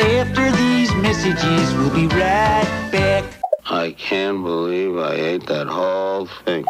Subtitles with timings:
[0.00, 3.24] After these messages, we'll be right back.
[3.66, 6.64] I can't believe I ate that whole thing.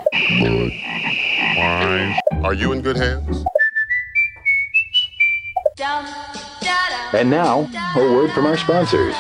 [2.45, 3.45] Are you in good hands?
[7.15, 9.15] And now, a word from our sponsors.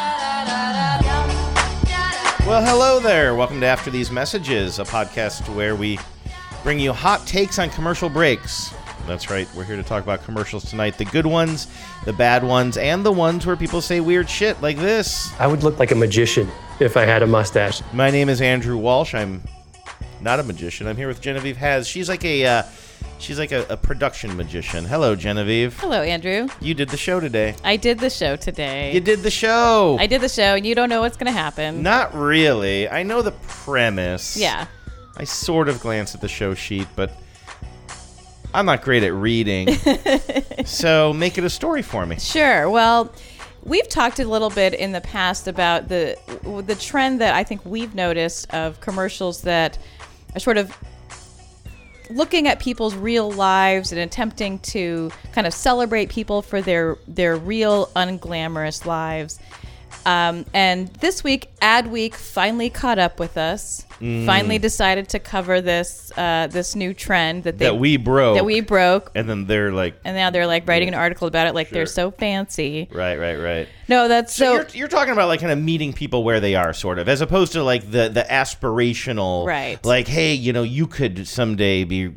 [2.46, 3.34] Well, hello there.
[3.34, 5.98] Welcome to After These Messages, a podcast where we
[6.62, 8.74] bring you hot takes on commercial breaks.
[9.06, 9.48] That's right.
[9.54, 11.68] We're here to talk about commercials tonight the good ones,
[12.04, 15.30] the bad ones, and the ones where people say weird shit like this.
[15.38, 16.48] I would look like a magician
[16.80, 17.82] if I had a mustache.
[17.92, 19.14] My name is Andrew Walsh.
[19.14, 19.42] I'm
[20.20, 20.86] not a magician.
[20.86, 21.86] I'm here with Genevieve Has.
[21.86, 22.46] She's like a.
[22.46, 22.62] Uh,
[23.18, 24.84] She's like a, a production magician.
[24.84, 25.78] Hello, Genevieve.
[25.78, 26.48] Hello, Andrew.
[26.60, 27.54] You did the show today.
[27.62, 28.92] I did the show today.
[28.92, 29.96] You did the show.
[29.98, 31.82] I did the show, and you don't know what's going to happen.
[31.82, 32.88] Not really.
[32.88, 34.36] I know the premise.
[34.36, 34.66] Yeah.
[35.16, 37.12] I sort of glanced at the show sheet, but
[38.54, 39.74] I'm not great at reading.
[40.64, 42.18] so make it a story for me.
[42.18, 42.70] Sure.
[42.70, 43.12] Well,
[43.64, 46.16] we've talked a little bit in the past about the
[46.64, 49.76] the trend that I think we've noticed of commercials that
[50.34, 50.76] are sort of
[52.10, 57.36] looking at people's real lives and attempting to kind of celebrate people for their their
[57.36, 59.40] real unglamorous lives.
[60.06, 63.86] Um, and this week, Adweek finally caught up with us.
[64.00, 64.26] Mm.
[64.26, 68.36] Finally decided to cover this uh, this new trend that they That we broke.
[68.36, 71.46] that we broke, And then they're like, and now they're like writing an article about
[71.46, 72.88] it, like they're so fancy.
[72.92, 73.68] right, right, right.
[73.88, 74.52] No, that's So, so.
[74.54, 77.20] you're, you're talking about like kind of meeting people where they are, sort of, as
[77.20, 79.82] opposed to like the the aspirational, Right.
[79.84, 82.10] Like, hey, you know, you could someday be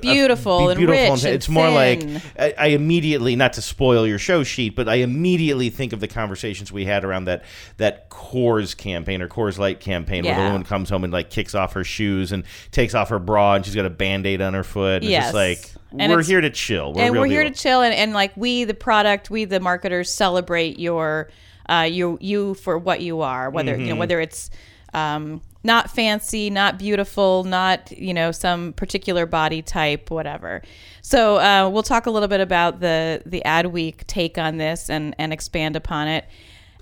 [0.00, 1.00] beautiful be and beautiful.
[1.02, 1.10] rich.
[1.10, 2.02] and and it's more like.
[2.38, 6.08] I, I immediately, not to spoil your show sheet, but I immediately think of the
[6.08, 7.44] conversations we had around that
[7.76, 11.54] that Coors campaign or Coors Light campaign, where the woman comes home and like kicks
[11.54, 14.54] off her shoes and takes off her bra, and she's got a band aid on
[14.54, 15.02] her foot.
[15.02, 15.32] And Yes.
[15.32, 16.92] It's just like And we're here to chill.
[16.92, 17.52] We're and we're here deal.
[17.52, 21.28] to chill and, and like we the product we the marketers celebrate your
[21.68, 23.98] uh you you for what you are whether you know Mm-hmm.
[23.98, 24.50] whether it's
[24.94, 30.62] um not fancy not beautiful not you know some particular body type whatever
[31.02, 34.88] so uh, we'll talk a little bit about the the ad week take on this
[34.88, 36.24] and and expand upon it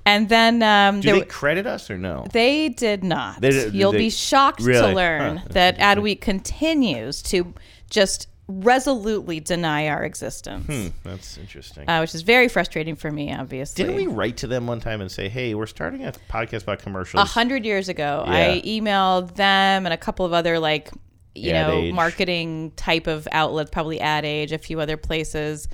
[0.06, 2.24] and then um Do they w- credit us or no?
[2.32, 3.40] they did not.
[3.40, 4.88] They You'll they- be shocked Really?
[4.90, 5.46] to learn Huh.
[5.50, 7.52] that Adweek continues to
[7.90, 11.88] just resolutely deny our existence, Hmm, that's interesting.
[11.88, 13.32] uh, which is very frustrating for me.
[13.32, 16.62] Obviously, Didn't we write to them one time and say, "Hey, we're starting a podcast
[16.62, 17.22] about commercials"?
[17.22, 18.32] a hundred years ago, Yeah.
[18.32, 20.90] I emailed them and a couple of other like
[21.34, 21.92] you Ad know Age.
[21.94, 25.68] marketing type of outlets, probably Ad Age, a few other places.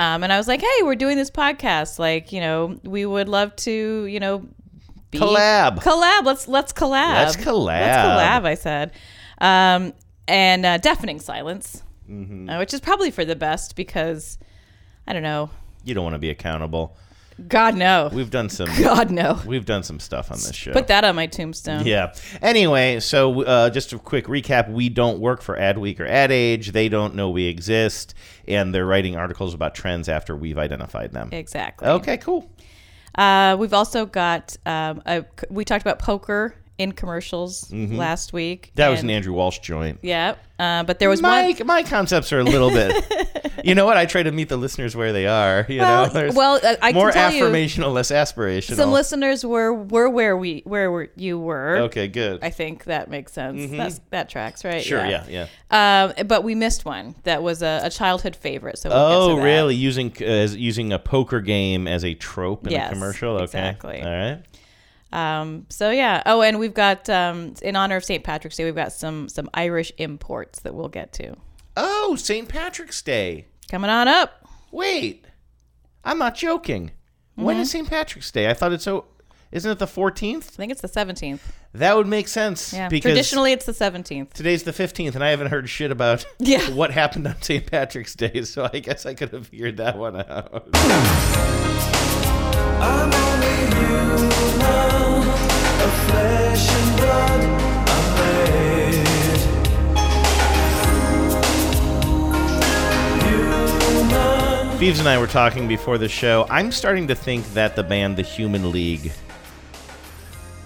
[0.00, 2.00] Um, and I was like, "Hey, we're doing this podcast.
[2.00, 4.42] Like, you know, we would love to, you know,
[5.12, 5.76] be, Collab.
[5.80, 6.24] collab.
[6.24, 7.14] Let's let's collab.
[7.14, 7.66] Let's collab.
[7.66, 8.90] Let's collab." I said,
[9.40, 9.92] um,
[10.26, 12.50] and uh, deafening silence, Mm-hmm.
[12.50, 14.38] uh, which is probably for the best because
[15.06, 15.50] I don't know.
[15.84, 16.96] You don't want to be accountable.
[17.48, 18.10] God no.
[18.12, 18.68] We've done some.
[18.82, 19.40] God no.
[19.44, 20.72] We've done some stuff on this show.
[20.72, 21.84] Put that on my tombstone.
[21.84, 22.14] Yeah.
[22.40, 26.72] Anyway, so uh, just a quick recap: we don't work for Adweek or Ad Age.
[26.72, 28.14] They don't know we exist,
[28.46, 31.30] and they're writing articles about trends after we've identified them.
[31.32, 31.88] Exactly.
[31.88, 32.48] Okay, cool.
[33.16, 38.66] Uh, we've also got um, a, we talked about poker in commercials last week.
[38.68, 38.76] Mm-hmm.
[38.76, 40.00] That was an Andrew Walsh joint.
[40.02, 41.66] Yeah, uh, but there was my one.
[41.66, 43.60] my concepts are a little bit.
[43.64, 43.96] you know what?
[43.96, 45.66] I try to meet the listeners where they are.
[45.68, 48.74] You Well, know, There's well, I can more tell you- affirmational, less aspirational.
[48.76, 51.76] Some listeners were were where we where were, you were.
[51.82, 52.42] Okay, good.
[52.42, 53.70] I think that makes sense.
[53.70, 54.82] That's, that tracks, right?
[54.82, 55.04] sure.
[55.06, 55.24] Yeah.
[55.28, 55.46] Yeah.
[56.18, 58.78] Um, but we missed one that was a, a childhood favorite.
[58.78, 59.74] So we'll get Oh, really?
[59.76, 63.34] Using uh, using a poker game as a trope in Yes, a commercial?
[63.36, 63.44] Okay.
[63.44, 64.02] exactly.
[64.02, 64.42] All right.
[65.14, 66.22] Um, so yeah.
[66.26, 68.22] Oh, and we've got um, in honor of St.
[68.24, 71.36] Patrick's Day, we've got some some Irish imports that we'll get to
[71.76, 72.48] Oh, St.
[72.48, 73.46] Patrick's Day.
[73.68, 74.46] coming on up.
[74.72, 75.24] Wait,
[76.04, 76.88] I'm not joking.
[76.88, 77.42] Mm-hmm.
[77.44, 77.88] When is St.
[77.88, 78.48] Patrick's Day?
[78.50, 79.06] I thought it's so.
[79.52, 80.36] Isn't it the 14th?
[80.36, 81.52] I think it's the seventeenth.
[81.74, 82.72] That would make sense.
[82.72, 82.88] Yeah.
[82.88, 84.32] Because Traditionally, it's the seventeenth.
[84.34, 86.70] today's the 15th, and I haven't heard shit about Yeah.
[86.70, 87.64] what happened on St.
[87.64, 90.68] Patrick's Day, so I guess I could have figured that one out.
[104.84, 106.46] Beeves and I were talking before the show.
[106.50, 109.12] I'm starting to think that the band The Human League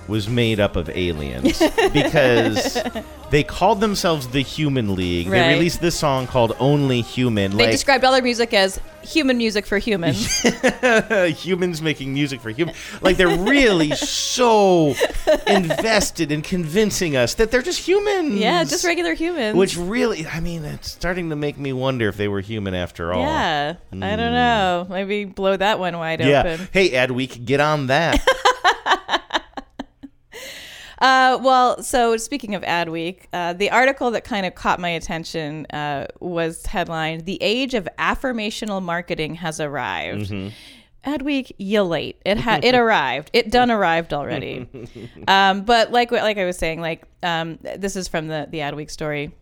[0.08, 1.58] was made up of aliens
[1.93, 2.78] because
[3.31, 5.28] they called themselves the Human League.
[5.28, 7.52] They released this song called Only Human.
[7.52, 10.40] They like described all their music as human music for humans.
[11.43, 12.76] humans making music for humans.
[13.00, 14.94] Like they're really so
[15.46, 18.34] invested in convincing us that they're just humans.
[18.34, 19.56] yeah, just regular humans.
[19.56, 23.12] Which really, I mean, it's starting to make me wonder if they were human after
[23.12, 23.20] all.
[23.20, 24.16] yeah, I don't hmm.
[24.16, 24.87] know.
[24.88, 26.40] Maybe blow that one wide Yeah.
[26.40, 26.69] open.
[26.72, 28.25] Hey, Adweek, get on that.
[31.00, 35.67] Uh, well, so speaking of Adweek, uh, the article that kind of caught my attention
[35.67, 40.33] uh, was headlined "The Age of Affirmational Marketing Has Arrived."
[41.06, 42.21] Adweek, you late.
[42.25, 43.31] It ha- it arrived.
[43.33, 44.69] It done arrived already.
[45.29, 48.91] um, but like like I was saying, like um, this is from the the Adweek
[48.91, 49.33] story.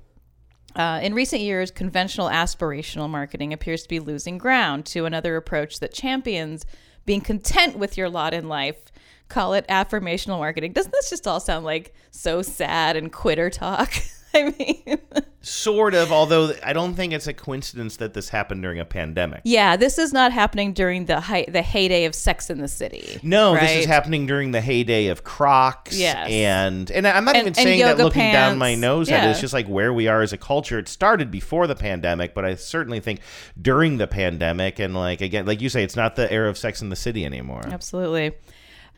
[0.75, 5.81] Uh, in recent years, conventional aspirational marketing appears to be losing ground to another approach
[5.81, 6.67] that champions
[7.06, 8.93] being content with your lot in life.
[9.28, 10.73] Call it affirmational marketing.
[10.73, 13.93] Doesn't this just all sound like so sad and quitter talk?
[14.34, 14.99] I mean,
[15.40, 19.40] sort of, although I don't think it's a coincidence that this happened during a pandemic.
[19.44, 23.19] yeah, this is not happening during the high, the heyday of Sex in the City.
[23.23, 25.96] No, this is happening during the heyday of Crocs.
[25.99, 26.28] Yes.
[26.31, 28.81] And and I'm not And- even saying that looking down my pants.
[28.82, 29.31] nose at it.
[29.31, 30.78] It's just like where we are as a culture.
[30.78, 33.20] It started before the pandemic, but I certainly think
[33.61, 36.82] during the pandemic and like again, like you say, it's not the era of Sex
[36.82, 37.62] in the City anymore.
[37.64, 38.32] Absolutely.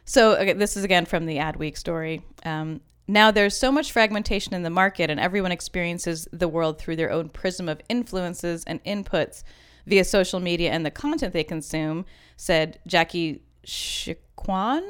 [0.09, 2.23] So okay, this is again from the Adweek story.
[2.43, 6.97] Um, now there's so much fragmentation in the market, and everyone experiences the world through
[6.97, 9.43] their own prism of influences and inputs
[9.87, 12.07] via social media and the content they consume,"
[12.39, 14.83] said Jackie Chiquan,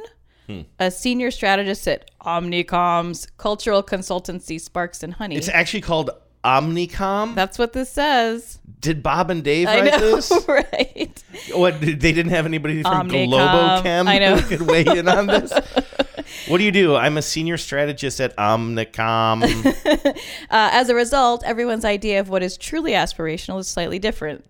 [0.78, 5.34] a senior strategist at Omnicom's cultural consultancy Sparks and Honey.
[5.34, 6.10] It's actually called
[6.44, 7.34] Omnicom.
[7.34, 8.58] That's what this says.
[8.80, 10.32] Did Bob and Dave I write know, this?
[10.48, 11.24] right?
[11.52, 13.28] What they didn't have anybody from Omnicom.
[13.28, 14.36] Globochem I know.
[14.36, 15.52] who could weigh in on this.
[16.48, 16.94] what do you do?
[16.94, 19.74] I'm a senior strategist at Omnicom.
[20.50, 24.44] Uh, as a result, everyone's idea of what is truly aspirational is slightly different.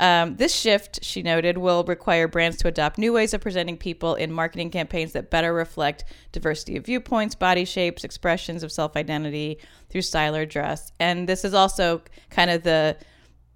[0.00, 4.16] Um, this shift, she noted, will require brands to adopt new ways of presenting people
[4.16, 9.58] in marketing campaigns that better reflect diversity of viewpoints, body shapes, expressions of self identity
[9.90, 10.90] through style or dress.
[10.98, 12.96] And this is also kind of the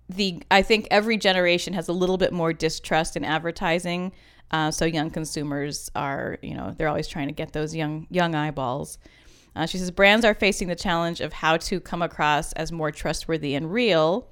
[0.09, 4.13] the I think every generation has a little bit more distrust in advertising.
[4.51, 8.35] Uh, so young consumers are, you know, they're always trying to get those young young
[8.35, 8.99] eyeballs.
[9.57, 12.93] Uh, she says brands are facing the challenge of how to come across as more
[12.93, 14.29] trustworthy and real.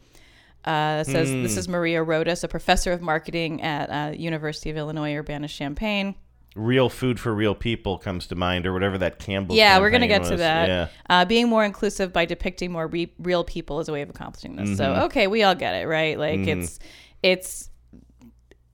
[0.67, 5.15] Uh, says this is Maria Rodas, a professor of marketing at uh, University of Illinois
[5.15, 6.17] Urbana-Champaign.
[6.57, 9.55] real food for real people comes to mind, or whatever that Campbell.
[9.55, 9.59] Is.
[9.59, 10.69] Yeah, we're gonna get to that.
[10.69, 10.89] Yeah.
[11.09, 14.57] Uh, being more inclusive by depicting more re- real people is a way of accomplishing
[14.57, 14.77] this.
[14.77, 16.19] So okay, we all get it, right?
[16.19, 16.79] Like it's
[17.23, 17.71] it's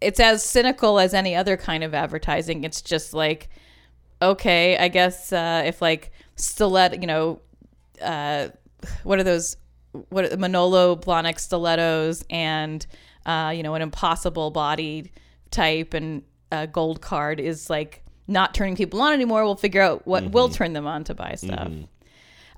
[0.01, 2.65] it's as cynical as any other kind of advertising.
[2.65, 3.49] It's just like
[4.23, 7.41] okay, I guess uh, if like stiletto, you know,
[8.01, 8.49] uh,
[9.03, 9.57] what are those?
[10.09, 12.85] What Manolo Blahnik stilettos and
[13.27, 15.13] uh, you know an impossible body
[15.51, 19.45] type and a gold card is like not turning people on anymore.
[19.45, 21.69] We'll figure out what will turn them on to buy stuff.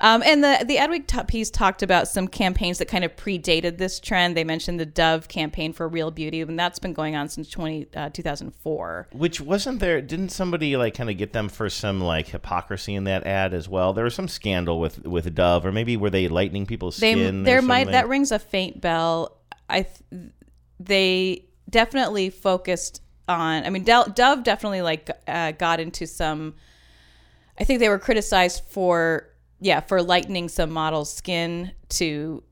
[0.05, 3.79] Um, and the the Adweek top piece talked about some campaigns that kind of predated
[3.79, 4.37] this trend.
[4.37, 7.87] They mentioned the Dove campaign for real beauty, and that's been going on since 20,
[7.97, 9.09] uh, 2004.
[9.13, 10.03] Which wasn't there?
[10.03, 13.67] Didn't somebody like kind of get them for some like hypocrisy in that ad as
[13.67, 13.95] well?
[13.95, 17.43] There was some scandal with with Dove, or maybe were they lightening people's They skin?
[17.43, 19.39] there might that rings a faint bell.
[19.71, 20.33] I th-
[20.79, 23.65] they definitely focused on.
[23.65, 26.57] I mean, Del- Dove definitely like uh, got into some.
[27.59, 29.31] I think they were criticized for
[29.65, 32.43] yeah for lightening some models' skin to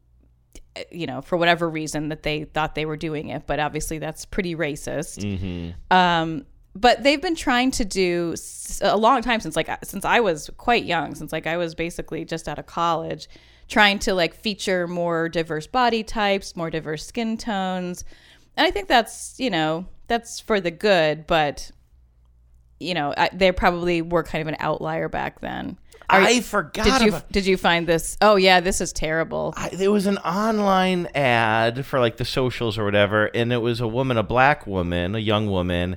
[0.91, 4.25] you know for whatever reason that they thought they were doing it, but obviously that's
[4.25, 5.23] pretty racist.
[5.91, 8.35] Um, but they've been trying to do
[8.81, 12.25] a long time since like since I was quite young, since like I was basically
[12.25, 13.29] just out of college,
[13.69, 18.07] trying to like feature more diverse body types, more diverse skin tones.
[18.57, 21.71] And I think that's, you know, that's for the good, but
[22.81, 25.79] you know, I, they probably were kind of an outlier back then.
[26.13, 28.17] Are- I forgot Did you about- did you find this?
[28.21, 29.55] Oh yeah, this is terrible.
[29.57, 33.81] I, there was an online ad for like the socials or whatever, and it was
[33.81, 35.97] a woman, a black woman, a young woman,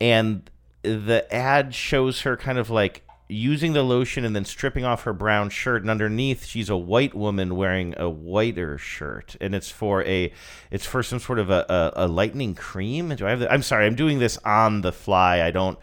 [0.00, 0.48] and
[0.82, 5.12] the ad shows her kind of like using the lotion and then stripping off her
[5.14, 10.04] brown shirt, and underneath she's a white woman wearing a whiter shirt, and it's for
[10.04, 10.30] a,
[10.70, 11.64] it's for some sort of a,
[11.96, 13.08] a, a lightening cream.
[13.16, 13.38] Do I have?
[13.40, 15.40] The, I'm sorry, I'm doing this on the fly.
[15.40, 15.78] I don't.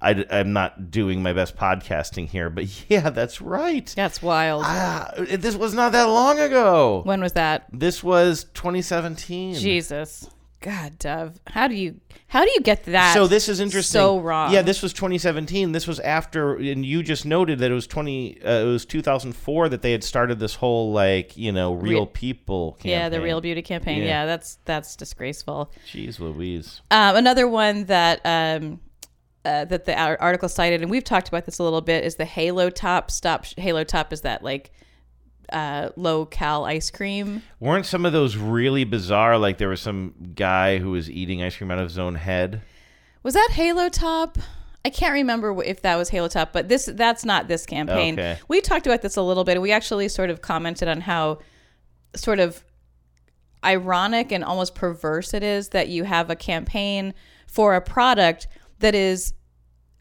[0.00, 3.92] I, am not doing my best podcasting here, but yeah, that's right.
[3.96, 4.62] That's wild.
[4.64, 7.02] Ah, this was not that long ago.
[7.04, 7.66] when was that?
[7.72, 9.54] This was 2017.
[9.54, 10.28] Jesus.
[10.60, 13.14] God, Dove, how do you how do you get that?
[13.14, 14.00] So this is interesting.
[14.00, 14.52] So wrong.
[14.52, 15.70] Yeah, this was 2017.
[15.72, 18.42] This was after, and you just noted that it was 20.
[18.42, 22.10] Uh, it was 2004 that they had started this whole like you know real Re-
[22.12, 22.72] people.
[22.72, 22.90] Campaign.
[22.90, 23.98] yeah, the real beauty campaign.
[23.98, 24.06] Yeah.
[24.06, 25.70] Yeah, that's that's disgraceful.
[25.86, 26.80] Jeez Louise.
[26.90, 28.80] Um, another one that um,
[29.46, 32.24] uh, that the article cited, and we've talked about this a little bit, is the
[32.24, 33.10] Halo Top.
[33.10, 33.46] Stop.
[33.56, 34.72] Halo Top is that like
[35.52, 37.42] uh, low cal ice cream.
[37.60, 39.38] Weren't some of those really bizarre?
[39.38, 42.62] Like there was some guy who was eating ice cream out of his own head.
[43.22, 44.38] Was that Halo Top?
[44.84, 48.14] I can't remember if that was Halo Top, but this that's not this campaign.
[48.14, 48.38] Okay.
[48.48, 49.60] We talked about this a little bit.
[49.62, 51.38] We actually sort of commented on how
[52.14, 52.64] sort of
[53.64, 57.14] ironic and almost perverse it is that you have a campaign
[57.46, 58.48] for a product
[58.78, 59.32] that is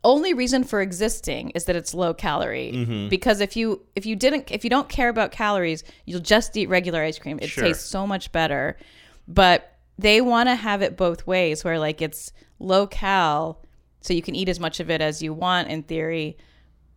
[0.05, 3.09] only reason for existing is that it's low calorie Mm-hmm.
[3.09, 6.69] because if you if you didn't if you don't care about calories you'll just eat
[6.69, 7.63] regular ice cream it Sure.
[7.65, 8.77] tastes so much better
[9.27, 13.61] but they want to have it both ways where like it's low cal
[14.01, 16.37] so you can eat as much of it as you want in theory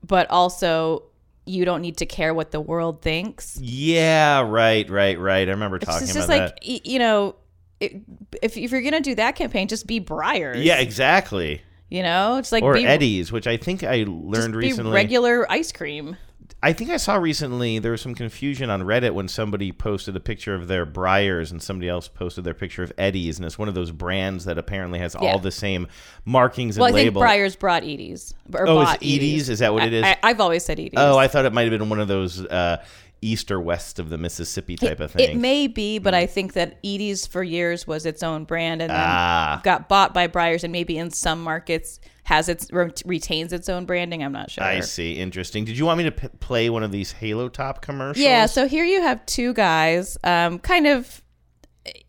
[0.06, 1.02] but also
[1.46, 5.48] you don't need to care what the world thinks Yeah, right, right, right.
[5.48, 6.86] I remember it's talking just, about just like that.
[6.86, 7.36] you know
[7.80, 8.02] it,
[8.42, 11.62] if, if you're gonna do that campaign just be Breyers Yeah, exactly.
[11.90, 14.92] You know it's like Or be, Eddie's, which I think I learned be recently.
[14.92, 16.16] regular ice cream
[16.60, 20.20] I think I saw recently there was some confusion on Reddit when somebody posted a
[20.20, 23.68] picture of their Breyers and somebody else posted their picture of Eddie's, and it's one
[23.68, 25.30] of those brands that apparently has Yeah.
[25.32, 25.86] all the same
[26.24, 27.14] markings and Well, I think.
[27.14, 28.34] Breyers brought Edy's.
[28.52, 29.48] Or Oh, is bought Edy's?
[29.48, 30.02] Is that what it is?
[30.02, 30.94] I, have always said Edy's.
[30.96, 32.82] oh, I thought it might have been one of those uh,
[33.20, 35.30] east or west of the Mississippi type of thing.
[35.30, 38.90] It may be, but I think that Edy's for years was its own brand and
[38.90, 39.60] then Ah.
[39.64, 42.68] got bought by Breyers and maybe in some markets has its
[43.04, 44.22] retains its own branding.
[44.22, 44.62] I'm not sure.
[44.62, 45.14] I see.
[45.14, 45.64] Interesting.
[45.64, 48.22] Did you want me to p- play one of these Halo Top commercials?
[48.22, 51.22] Yeah, so here you have two guys, um, kind of,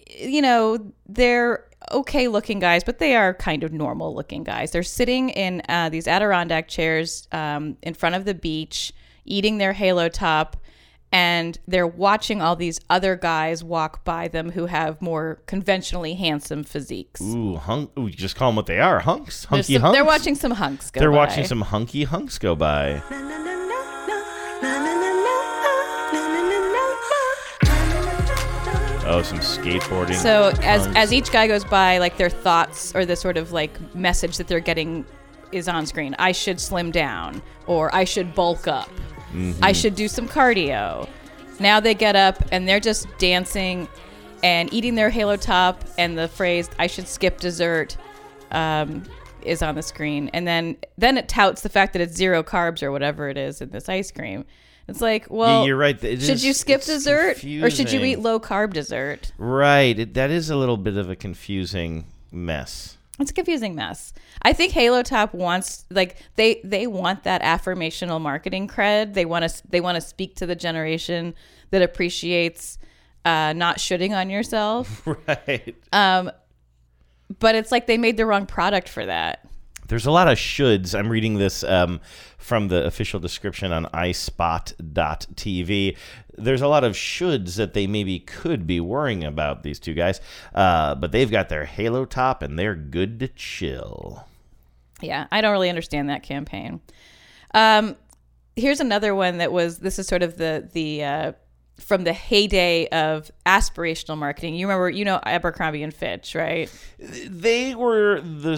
[0.07, 4.71] you know, they're okay looking guys, but they are kind of normal looking guys.
[4.71, 8.91] They're sitting in uh, these Adirondack chairs um, in front of the beach,
[9.25, 10.57] eating their Halo Top,
[11.11, 16.63] and they're watching all these other guys walk by them who have more conventionally handsome
[16.63, 17.21] physiques.
[17.21, 17.91] Ooh, hunk.
[17.97, 18.99] Ooh, you just call them what they are.
[18.99, 19.45] Hunks.
[19.45, 19.95] Hunky some- hunks.
[19.95, 21.17] they're watching some hunks go They're by.
[21.17, 23.01] watching some hunky hunks go by.
[29.11, 30.13] Oh, some skateboarding.
[30.13, 30.97] So as hunks.
[30.99, 34.47] as each guy goes by, like their thoughts or the sort of like message that
[34.47, 35.03] they're getting
[35.51, 36.15] is on screen.
[36.19, 38.87] I should slim down, or I should bulk up.
[39.33, 39.63] Mm-hmm.
[39.63, 41.07] I should do some cardio.
[41.59, 43.88] Now they get up and they're just dancing
[44.43, 47.98] and eating their Halo top, and the phrase "I should skip dessert"
[48.51, 49.03] um,
[49.41, 52.81] is on the screen, and then then it touts the fact that it's zero carbs
[52.81, 54.45] or whatever it is in this ice cream.
[54.88, 56.01] It's like, well, you're right.
[56.03, 59.33] It should is- you skip dessert, or should you eat low carb dessert?
[59.38, 60.00] Right.
[60.00, 62.98] It, that is a little bit of a confusing mess.
[63.19, 64.13] It's a confusing mess.
[64.41, 69.13] I think Halo Top wants like they they want that affirmational marketing cred.
[69.13, 71.35] They want to they want to speak to the generation
[71.71, 72.77] that appreciates
[73.25, 75.05] uh, not shitting on yourself.
[75.27, 75.75] Right.
[75.91, 76.31] Um,
[77.39, 79.45] but it's like they made the wrong product for that.
[79.89, 80.98] There's a lot of shoulds.
[80.98, 82.00] I'm reading this um,
[82.38, 84.77] from the official description on iSpot.tv.
[86.38, 90.22] There's a lot of shoulds that they maybe could be worrying about, these two guys.
[90.53, 94.25] Uh, but they've got their Halo top and they're good to chill.
[95.01, 96.81] Yeah, I don't really understand that campaign.
[97.55, 97.96] Um,
[98.55, 101.31] here's another one that was this is sort of the the uh,
[101.79, 104.55] from the heyday of aspirational marketing.
[104.55, 106.69] You remember, you know Abercrombie and Fitch, right?
[107.00, 108.58] They were the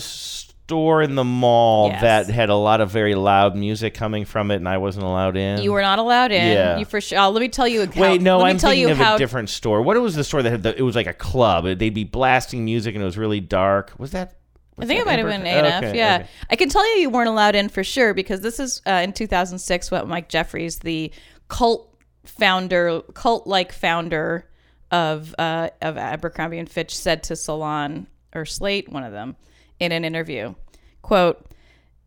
[0.72, 2.02] store in the mall Yes.
[2.02, 5.36] that had a lot of very loud music coming from it, and I wasn't allowed
[5.36, 5.62] in.
[5.62, 6.48] You were not allowed in.
[6.48, 6.78] Yeah.
[6.78, 7.20] You for sure.
[7.20, 7.86] Oh, let me tell you.
[7.86, 9.82] How, Wait, no, let me I'm tell thinking you of how a different store.
[9.82, 10.78] What was the store that had the?
[10.78, 11.66] It was like a club.
[11.66, 13.92] They'd be blasting music, and it was really dark.
[13.98, 14.36] Was that?
[14.80, 15.42] I think it might have been?
[15.44, 15.78] ANF.
[15.84, 16.28] Okay, yeah, okay.
[16.50, 19.14] I can tell you you weren't allowed in for sure because this is uh, in
[19.14, 21.12] 2006 what Mike Jeffries, the
[21.50, 21.94] cult
[22.26, 24.48] founder, cult like founder
[24.90, 29.36] of uh, of Abercrombie and Fitch, said to Salon or Slate, one of them,
[29.82, 30.54] in an interview,
[31.02, 31.46] quote.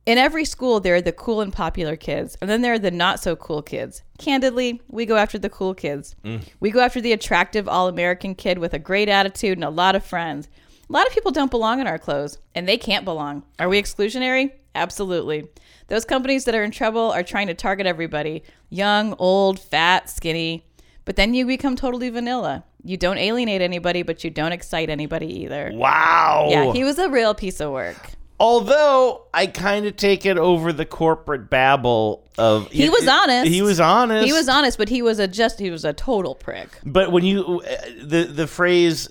[0.07, 2.90] In every school, there are the cool and popular kids, and then there are the
[2.90, 4.02] not so cool kids.
[4.19, 6.14] Candidly, we go after the cool kids.
[6.25, 6.43] Mm.
[6.61, 9.97] We go after the attractive all American kid with a great attitude and a lot
[9.97, 10.49] of friends.
[10.88, 13.45] A lot of people don't belong in our clothes, and they can't belong.
[13.59, 14.52] Are we exclusionary?
[14.75, 15.49] Absolutely.
[15.88, 20.66] Those companies that are in trouble are trying to target everybody young, old, fat, skinny.
[21.07, 22.64] But then you become totally vanilla.
[22.85, 25.71] You don't alienate anybody, but you don't excite anybody either.
[25.73, 26.49] Wow.
[26.50, 28.12] Yeah, he was a real piece of work.
[28.38, 33.50] Although I kind of take it over the corporate babble of He was honest.
[33.50, 34.26] He was honest.
[34.26, 36.69] He was honest, but he was a just he was a total prick.
[36.85, 39.09] But when you uh, the the phrase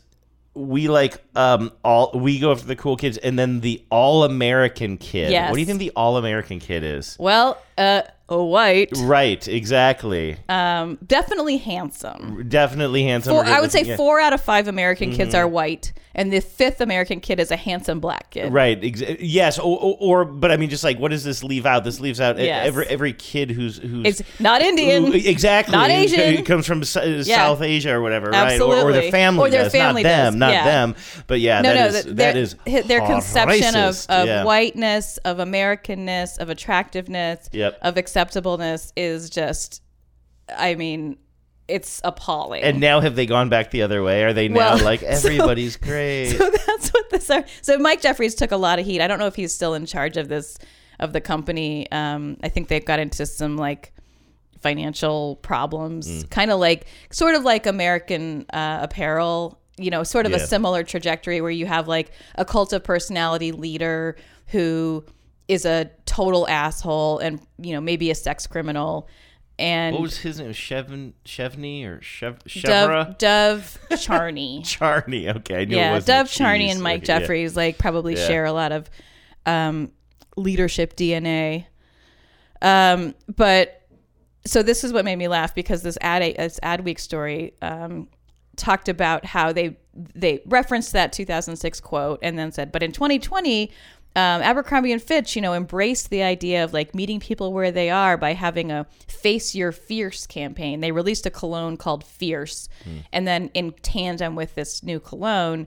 [0.56, 4.98] we like um all we go after the cool kids and then the all American
[4.98, 5.32] kid.
[5.32, 5.50] Yes.
[5.50, 7.16] What do you think the all American kid is?
[7.20, 10.38] Well, uh, a white, Right, exactly.
[10.48, 12.48] um, definitely handsome.
[12.48, 13.34] Definitely handsome.
[13.34, 13.98] Four, I would say yeah.
[13.98, 17.58] four out of five American kids are white, and the fifth American kid is a
[17.58, 18.54] handsome black kid.
[18.54, 18.80] Right.
[18.82, 19.60] Ex- yes.
[19.60, 21.84] Or, or, or, but I mean, just like, what does this leave out?
[21.84, 22.66] This leaves out Yes.
[22.68, 26.20] every every kid who's who's It's not Indian, who- exactly not Asian.
[26.20, 28.60] It comes from S- uh, South Asia or whatever, right?
[28.62, 30.64] Or, or their family Or their does, family not them, not yeah.
[30.66, 30.96] them.
[31.28, 32.56] But yeah, no, that no, is that is
[32.88, 34.10] their conception of, racist.
[34.10, 34.44] of yeah.
[34.46, 37.80] whiteness, of Americanness, of attractiveness, Yep.
[37.82, 39.82] of acceptableness is just,
[40.56, 41.18] I mean,
[41.68, 42.62] it's appalling.
[42.64, 44.24] And now have they gone back the other way?
[44.24, 46.32] Are they now Well, like so- everybody's great?
[46.38, 47.46] so that's what this are.
[47.62, 49.02] So Mike Jeffries took a lot of heat.
[49.02, 50.58] I don't know if he's still in charge of this
[51.00, 51.92] of the company.
[51.92, 53.94] Um, I think they've got into some like
[54.62, 56.30] financial problems, Mm.
[56.30, 59.60] kind of like sort of like American uh, Apparel.
[59.78, 60.38] You know, sort of Yeah.
[60.38, 64.16] a similar trajectory where you have like a cult of personality leader
[64.48, 65.04] who
[65.54, 69.08] is a total asshole and you know maybe a sex criminal.
[69.60, 70.52] And what was his name?
[70.52, 73.18] Chevn Chevney or Chev Chevra?
[73.18, 74.62] Dov, Dov Charney.
[74.64, 75.30] Charney.
[75.30, 77.50] Okay, I knew it yeah, Dov Charney and Mike Okay, yeah.
[77.56, 78.28] Like probably Yeah.
[78.28, 78.90] share a lot of
[79.46, 79.92] um,
[80.36, 81.66] leadership DNA.
[82.64, 83.82] Um, but
[84.46, 88.08] so this is what made me laugh because this ad this Adweek story um,
[88.56, 93.72] talked about how they they referenced that 2006 quote and then said, but in 2020.
[94.16, 97.90] Um, Abercrombie and Fitch, you know, embraced the idea of like meeting people where they
[97.90, 100.82] are by having a "Face Your Fierce" campaign.
[100.82, 102.70] They released a cologne called Fierce,
[103.12, 105.66] and then in tandem with this new cologne,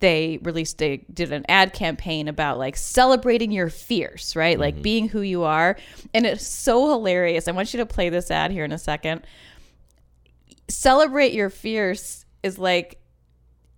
[0.00, 4.58] they released a did an ad campaign about like celebrating your fierce, right?
[4.58, 5.76] Like being who you are.
[6.14, 7.48] And it's so hilarious.
[7.48, 9.22] I want you to play this ad here in a second.
[10.68, 13.00] Celebrate your fierce is like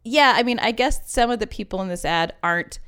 [0.02, 2.78] yeah, I mean, I guess some of the people in this ad aren't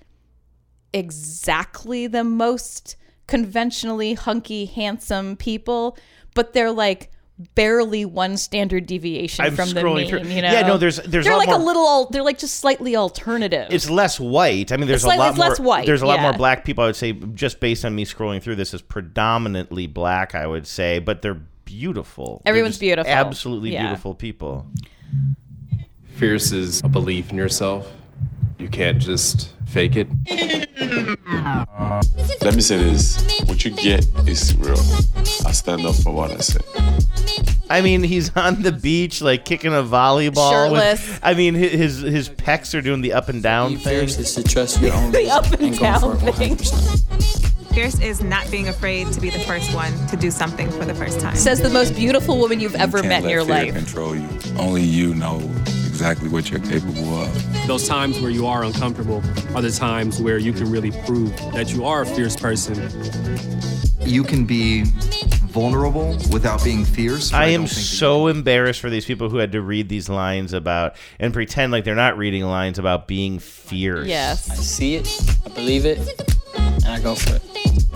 [0.92, 2.96] exactly the most
[3.26, 5.96] conventionally hunky, handsome people,
[6.34, 7.10] but they're like
[7.54, 10.08] barely one standard deviation I'm from the scrolling mean.
[10.08, 11.82] through- You know, Yeah, no, there's- there's they're lot like a little.
[11.86, 13.68] al- They're like just slightly alternative.
[13.70, 14.70] It's less white.
[14.70, 15.48] I mean, there's It's a like- lot it's more.
[15.48, 16.22] less white, There's a lot yeah.
[16.22, 16.84] more black people.
[16.84, 20.34] I would say, just based on me scrolling through this, is predominantly black.
[20.34, 22.42] I would say, but they're beautiful.
[22.44, 23.10] They're Everyone's beautiful.
[23.10, 23.82] Absolutely Yeah.
[23.86, 24.66] beautiful people.
[26.16, 27.90] Fierce is a belief in yourself.
[28.58, 30.08] You can't just fake it.
[32.42, 33.16] Let me say this.
[33.46, 34.78] What you get is real.
[35.46, 36.60] I stand up for what I say.
[37.70, 40.72] I mean, he's on the beach, like kicking a volleyball.
[40.72, 44.00] with- I mean, his his pecs are doing the up and down thing.
[44.00, 46.56] Fierce is to trust your own the up and and down for thing.
[47.72, 50.94] Fierce is not being afraid to be the first one to do something for the
[50.94, 51.34] first time.
[51.36, 53.74] Says the most beautiful woman you've ever Can't met in your fear life.
[53.74, 54.28] control you.
[54.58, 55.38] Only you know
[56.02, 57.66] exactly what you're capable of.
[57.68, 59.22] Those times where you are uncomfortable
[59.54, 62.74] are the times where you can really prove that you are a fierce person.
[64.00, 64.82] You can be
[65.52, 67.30] vulnerable without being fierce.
[67.30, 69.88] but I am don't think that so embarrassed for these people who had to read
[69.88, 74.08] these lines about and pretend like they're not reading lines about being fierce.
[74.08, 74.50] Yes.
[74.50, 76.00] I see it, I believe it,
[76.84, 77.42] and I go for it.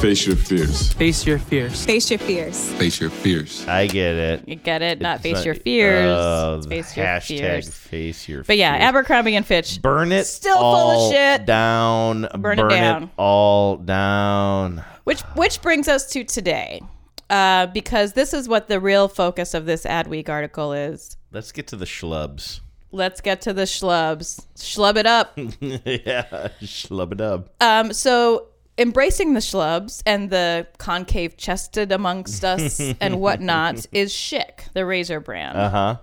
[0.01, 0.93] Face your fears.
[0.93, 1.85] Face your fears.
[1.85, 2.73] Face your fears.
[2.75, 3.67] Face your fears.
[3.67, 4.47] I get it.
[4.47, 5.01] You get it?
[5.01, 6.07] Not It's face not- your fears.
[6.19, 7.69] Oh, it's face your hashtag fears.
[7.75, 8.85] face your But yeah, fears.
[8.89, 9.81] Abercrombie and Fitch.
[9.81, 11.47] burn it Still full of shit.
[11.47, 13.11] down Burn it down.
[13.17, 16.83] all down Which which brings us to today,
[17.31, 21.17] uh, because this is what the real focus of this Adweek article is.
[21.33, 22.61] let's get to the schlubs
[22.93, 24.47] Let's get to the schlubs.
[24.57, 25.33] Schlub it up.
[25.61, 28.47] yeah schlub it up Um, so
[28.79, 35.21] embracing the schlubs and the concave chested amongst us and whatnot is Schick, the razor
[35.21, 35.57] brand.
[35.57, 35.97] uh-huh.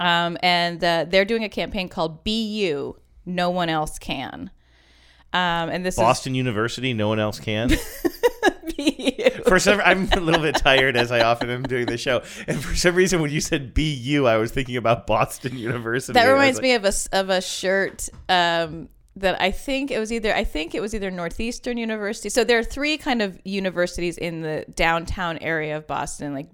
[0.00, 4.50] Um, and uh, they're doing a campaign called "Be You, No One Else Can."
[5.32, 7.72] Um, and this boston university no one else can?
[8.78, 12.22] Is for some i'm a little bit tired as i often am doing the show.
[12.46, 16.12] And for some reason when you said bu i was thinking about boston university.
[16.12, 19.50] That and I was reminds like, me of a of a shirt um, that I
[19.50, 22.28] think it was either I think it was either Northeastern University.
[22.28, 26.48] So there are three kind of universities in the downtown area of Boston, like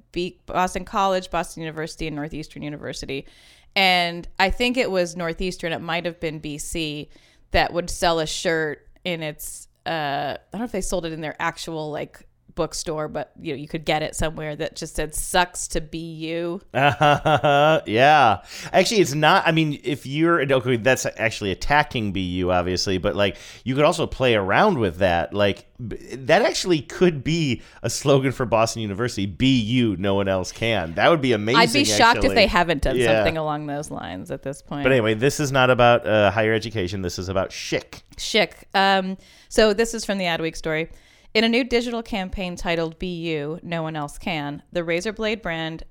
[0.46, 3.26] Boston College, Boston University, and Northeastern University.
[3.74, 5.72] And I think it was Northeastern.
[5.72, 7.08] It might have been BC
[7.52, 9.68] that would sell a shirt in its.
[9.86, 12.26] Uh, I don't know if they sold it in their actual like
[12.60, 15.96] bookstore, but you know you could get it somewhere that just said "sucks to be
[15.96, 18.42] you." yeah.
[18.70, 19.46] Actually, it's not.
[19.46, 24.06] I mean, if you're okay, that's actually attacking BU, obviously, but like you could also
[24.06, 25.32] play around with that.
[25.32, 29.24] Like that actually could be a slogan for Boston University.
[29.24, 30.92] Be you, no one else can.
[30.96, 31.60] That would be amazing.
[31.62, 32.28] I'd be shocked actually.
[32.28, 33.16] if they haven't done Yeah.
[33.16, 34.82] something along those lines at this point.
[34.82, 37.00] But anyway, this is not about uh, higher education.
[37.00, 38.02] This is about Schick.
[38.18, 38.52] Schick.
[38.74, 39.16] Um,
[39.48, 40.90] so this is from the Adweek story.
[41.32, 45.42] In a new digital campaign titled "Be You, No One Else Can," the Razor Blade
[45.42, 45.84] brand.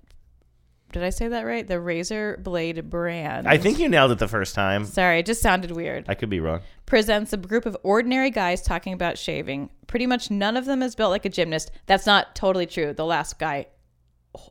[0.91, 1.65] Did I say that right?
[1.67, 3.47] The Razor Blade brand.
[3.47, 4.85] I think you nailed it the first time.
[4.85, 6.05] Sorry, it just sounded weird.
[6.09, 6.61] I could be wrong.
[6.85, 9.69] presents a group of ordinary guys talking about shaving.
[9.87, 11.71] Pretty much none of them is built like a gymnast.
[11.85, 12.93] That's not totally true.
[12.93, 13.67] The last guy,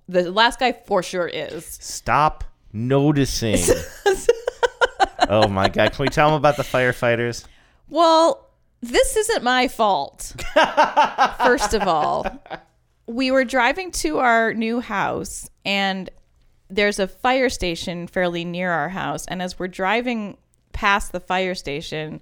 [0.09, 1.66] the last guy for sure is.
[1.66, 3.59] Stop noticing.
[5.29, 5.92] oh my god!
[5.92, 7.44] Can we tell them about the firefighters?
[7.90, 8.48] Well,
[8.81, 10.35] this isn't my fault.
[11.38, 12.27] First of all,
[13.07, 16.11] we were driving to our new house and
[16.71, 19.27] there's a fire station fairly near our house.
[19.27, 20.37] And as we're driving
[20.73, 22.21] past the fire station,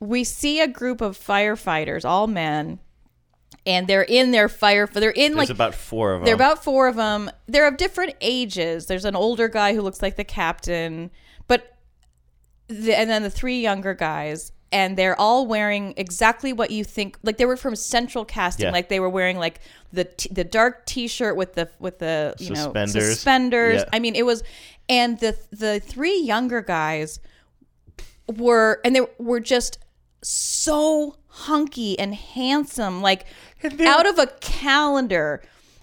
[0.00, 2.80] we see a group of firefighters, all men,
[3.66, 4.86] and they're in their fire.
[4.86, 6.24] They're in There's like about four of them.
[6.24, 7.30] they're about four of them.
[7.46, 8.86] They're of different ages.
[8.86, 11.10] There's an older guy who looks like the captain,
[11.46, 11.76] but
[12.68, 17.18] the, and then the three younger guys, and they're all wearing exactly what you think.
[17.22, 18.66] Like they were from Central Casting.
[18.66, 18.72] Yeah.
[18.72, 19.60] Like they were wearing like
[19.92, 23.14] the t- the dark T-shirt with the with the you know Suspenders.
[23.14, 23.82] suspenders.
[23.82, 23.88] Yeah.
[23.92, 24.42] I mean, it was,
[24.88, 27.20] and the the three younger guys
[28.36, 29.78] were, and they were just
[30.22, 33.26] so hunky and handsome, like
[33.80, 35.42] out of a calendar.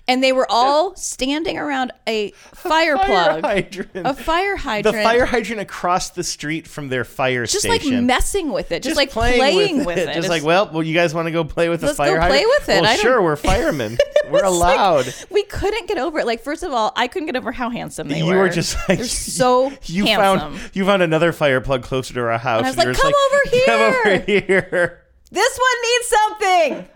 [0.09, 3.91] And they were all standing around a fire plug, hydrant.
[3.95, 8.05] a fire hydrant, The fire hydrant across the street from their fire just like station.
[8.05, 10.05] messing with it, just, like playing, with, it.
[10.07, 12.11] Just It's- like, well, well, you guys want to go play with the fire?
[12.13, 12.59] Let's go fire play hydrant?
[12.59, 12.81] with it.
[12.81, 13.97] Well, sure, we're firemen.
[14.29, 15.13] we're It's like- allowed.
[15.29, 16.25] we couldn't get over it.
[16.25, 18.37] Like, first of all, I couldn't get over how handsome they you were.
[18.39, 20.53] were just like they're so you handsome.
[20.53, 22.63] found you found another fire plug closer to our house.
[22.63, 25.01] I was and like, just "Come over Come over here.
[25.31, 26.89] This one needs something.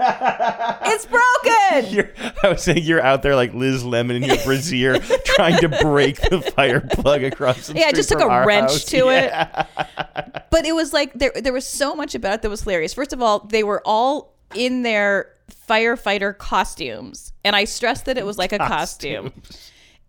[0.91, 1.93] it's broken.
[1.93, 2.11] You're,
[2.43, 6.19] I was saying you're out there like Liz Lemon in your brassiere trying to break
[6.21, 8.83] the fire plug across the yeah, I just took a wrench house.
[8.85, 9.65] to Yeah.
[9.77, 10.43] it.
[10.49, 12.93] But it was like there there was so much about it that was hilarious.
[12.93, 15.31] First of all, they were all in their
[15.67, 19.31] firefighter costumes, and I stressed that it was like a costume.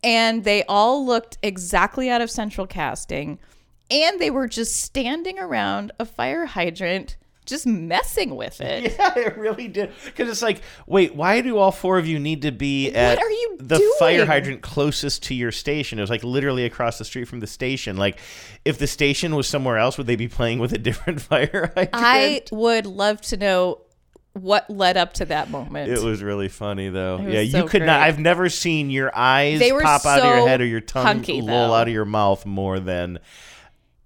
[0.03, 3.39] And they all looked exactly out of central casting,
[3.91, 8.95] and they were just standing around a fire hydrant, just messing with it.
[8.99, 9.93] Yeah, it really did.
[10.05, 13.31] Because it's like, wait, why do all four of you need to be at are
[13.31, 13.93] you the doing?
[13.99, 15.99] fire hydrant closest to your station?
[15.99, 17.97] It was like literally across the street from the station.
[17.97, 18.19] Like,
[18.65, 21.91] if the station was somewhere else, would they be playing with a different fire hydrant?
[21.93, 23.81] I would love to know
[24.35, 25.91] what led up to that moment.
[25.91, 27.21] It was really funny though.
[27.21, 28.01] Yeah, you so could not.
[28.01, 31.69] I've never seen your eyes pop out of your head or your tongue hunky, roll
[31.69, 31.75] though.
[31.75, 33.21] out of your mouth more than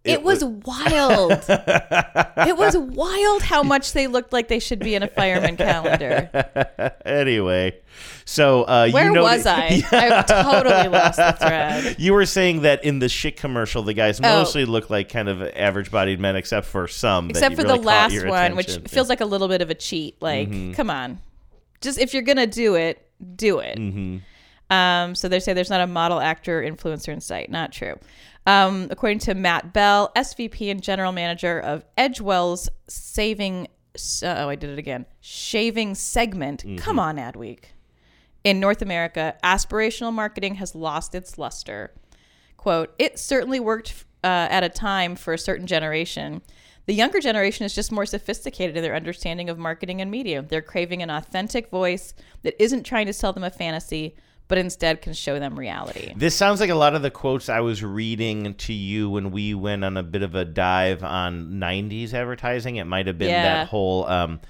[0.09, 1.33] It, was, wild.
[1.49, 6.93] it was wild how much they looked like they should be in a fireman calendar.
[7.05, 7.79] anyway.
[8.25, 9.83] So uh, Where you know was I?
[9.93, 11.97] I've totally lost the thread.
[11.99, 14.39] You were saying that in the Schick commercial, the guys Oh.
[14.39, 17.29] mostly look like kind of average-bodied men, except for some.
[17.29, 18.89] that Except for really the last one, which attention.
[18.89, 20.21] feels like a little bit of a cheat.
[20.21, 20.75] Like, Mhm.
[20.75, 21.19] come on.
[21.81, 23.01] Just if you're going to do it,
[23.37, 23.79] do it.
[23.79, 24.21] Mhm.
[24.71, 27.51] Um, so they say there's not a model actor influencer in sight.
[27.51, 27.99] Not true.
[28.49, 33.69] Um, according to Matt Bell, SVP and general manager of Edgewell's Saving.
[34.23, 35.05] Oh, I did it again.
[35.21, 36.65] Shaving segment.
[36.65, 36.77] Mm-hmm.
[36.77, 37.65] Come on, Adweek.
[38.45, 41.93] In North America, aspirational marketing has lost its luster.
[42.57, 46.41] Quote, it certainly worked uh, at a time for a certain generation.
[46.87, 50.41] The younger generation is just more sophisticated in their understanding of marketing and media.
[50.41, 54.17] They're craving an authentic voice that isn't trying to sell them a fantasy,
[54.49, 56.13] but instead can show them reality.
[56.17, 59.55] This sounds like a lot of the quotes I was reading to you when we
[59.55, 62.77] went on a bit of a dive on '90s advertising.
[62.77, 63.43] It might have been Yeah.
[63.43, 64.07] that whole.
[64.07, 64.41] Um,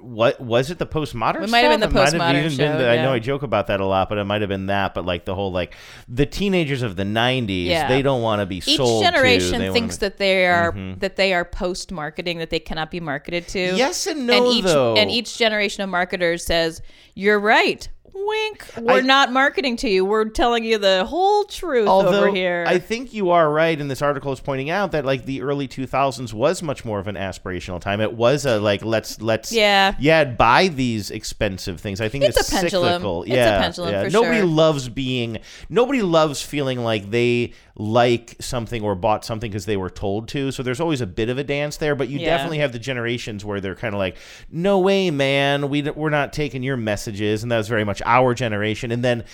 [0.00, 0.78] what was it?
[0.78, 1.42] The postmodern.
[1.42, 2.14] It might have been the stuff?
[2.18, 3.12] Might have postmodern show, the- I know.
[3.12, 4.94] I joke about that a lot, but it might have been that.
[4.94, 5.74] But like the whole like
[6.08, 7.88] the teenagers of the '90s, Yeah.
[7.88, 9.10] they don't want to be Each sold to.
[9.10, 11.00] generation wanna thinks be- that they are Mhm.
[11.00, 13.58] that they are post marketing that they cannot be marketed to.
[13.76, 14.94] Yes and no, and each, though.
[14.96, 16.80] And each generation of marketers says,
[17.14, 17.88] "You're right."
[18.26, 18.64] Wink.
[18.80, 20.04] We're I- not marketing to you.
[20.04, 22.64] We're telling you the whole truth Although over here.
[22.66, 25.68] I think you are right, and this article is pointing out that like the early
[25.68, 28.00] 2000s was much more of an aspirational time.
[28.00, 29.94] It was a like let's let's Yeah.
[29.98, 32.00] yeah buy these expensive things.
[32.00, 32.88] I think It's it's, a pendulum.
[32.94, 33.22] cyclical.
[33.24, 34.08] It's a yeah, pendulum yeah.
[34.08, 34.46] nobody sure.
[34.46, 39.90] loves being nobody loves feeling like they like something or bought something because they were
[39.90, 40.50] told to.
[40.50, 42.30] So there's always a bit of a dance there, but you Yeah.
[42.30, 44.16] definitely have the generations where they're kind of like,
[44.50, 48.32] no way, man, we we're not taking your messages, and that was very much our
[48.34, 49.24] generation, and then.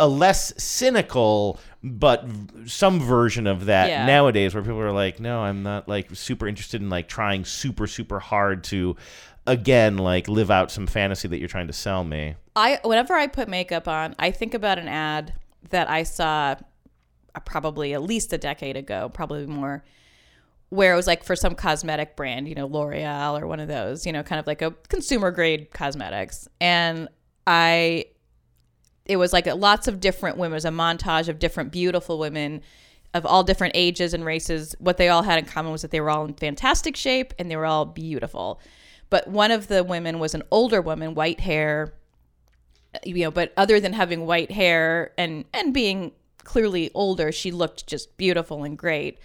[0.00, 4.06] A less cynical, but v- some version of that Yeah.
[4.06, 7.88] nowadays, where people are like, "No, I'm not like super interested in like trying super
[7.88, 8.94] super hard to,
[9.44, 13.26] again, like live out some fantasy that you're trying to sell me." I whenever I
[13.26, 15.32] put makeup on, I think about an ad
[15.70, 16.54] that I saw
[17.34, 19.82] uh, probably at least a decade ago, probably more,
[20.68, 24.06] where it was like for some cosmetic brand, you know, L'Oreal or one of those,
[24.06, 26.46] you know, kind of like a consumer grade cosmetics.
[26.60, 27.08] And
[27.48, 28.04] I,
[29.08, 32.62] it was like lots of different women, it was a montage of different beautiful women
[33.14, 34.74] of all different ages and races.
[34.78, 37.50] What they all had in common was that they were all in fantastic shape and
[37.50, 38.60] they were all beautiful.
[39.10, 41.94] But one of the women was an older woman, white hair,
[43.04, 46.12] you know but other than having white hair and and being
[46.44, 49.18] clearly older she looked just beautiful and great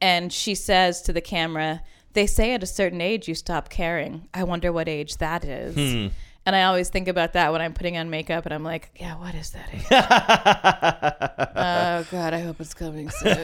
[0.00, 4.28] and she says to the camera they say at a certain age you stop caring
[4.34, 6.08] i wonder what age that is Hmm.
[6.46, 9.16] And i always think about that when i'm putting on makeup and i'm like yeah
[9.16, 9.68] what is that
[11.56, 13.38] oh god i hope it's coming soon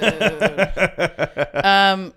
[1.65, 2.13] um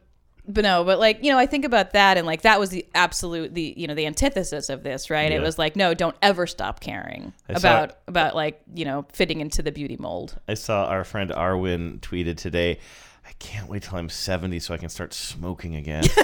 [0.46, 2.86] but no, but like you know, I think about that, and like that was the
[2.94, 5.32] absolute the you know the antithesis of this, right?
[5.32, 9.06] It was like, no, don't ever stop caring I saw- about about like you know
[9.14, 10.38] fitting into the beauty mold.
[10.48, 12.80] I saw our friend Arwin tweeted today.
[13.26, 16.04] I can't wait till I'm 70 so I can start smoking again.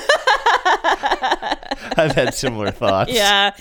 [1.96, 3.12] I've had similar thoughts.
[3.14, 3.56] Yeah,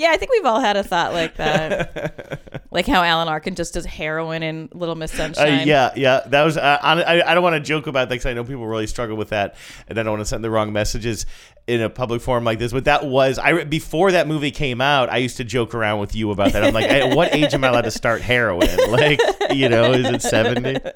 [0.00, 3.74] yeah, I think we've all had a thought like that, like how Alan Arkin just
[3.74, 5.68] does heroin in Little Miss Uh, Sunshine.
[5.68, 6.20] yeah, yeah.
[6.26, 6.56] That was.
[6.56, 9.16] Uh, I, I don't want to joke about that because I know people really struggle
[9.16, 9.56] with that,
[9.88, 11.26] and I don't want to send the wrong messages
[11.66, 12.72] in a public forum like this.
[12.72, 15.10] But that was I before that movie came out.
[15.10, 16.64] I used to joke around with you about that.
[16.64, 18.68] I'm like, at what age am I allowed to start heroin?
[18.90, 19.20] Like,
[19.54, 20.78] you know, is it 70?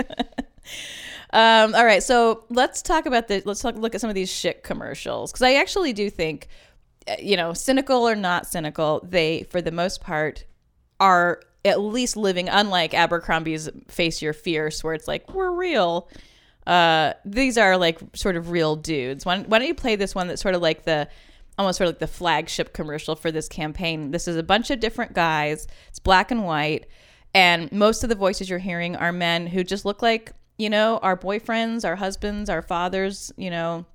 [1.30, 4.30] Um, all right, so let's talk about the let's talk, look at some of these
[4.32, 6.73] shit commercials because I actually do think, uh,
[7.18, 10.44] you know, cynical or not cynical, they for the most part
[11.00, 16.08] are at least living unlike Abercrombie's Face Your Fierce, where it's like we're real.
[16.66, 19.26] Uh, these are like sort of real dudes.
[19.26, 21.08] Why, why don't you play this one that's sort of like the
[21.58, 24.10] almost sort of like the flagship commercial for this campaign?
[24.10, 25.66] This is a bunch of different guys.
[25.88, 26.86] It's black and white,
[27.34, 30.98] and most of the voices you're hearing are men who just look like you know
[31.02, 33.32] our boyfriends, our husbands, our fathers.
[33.36, 33.86] You know,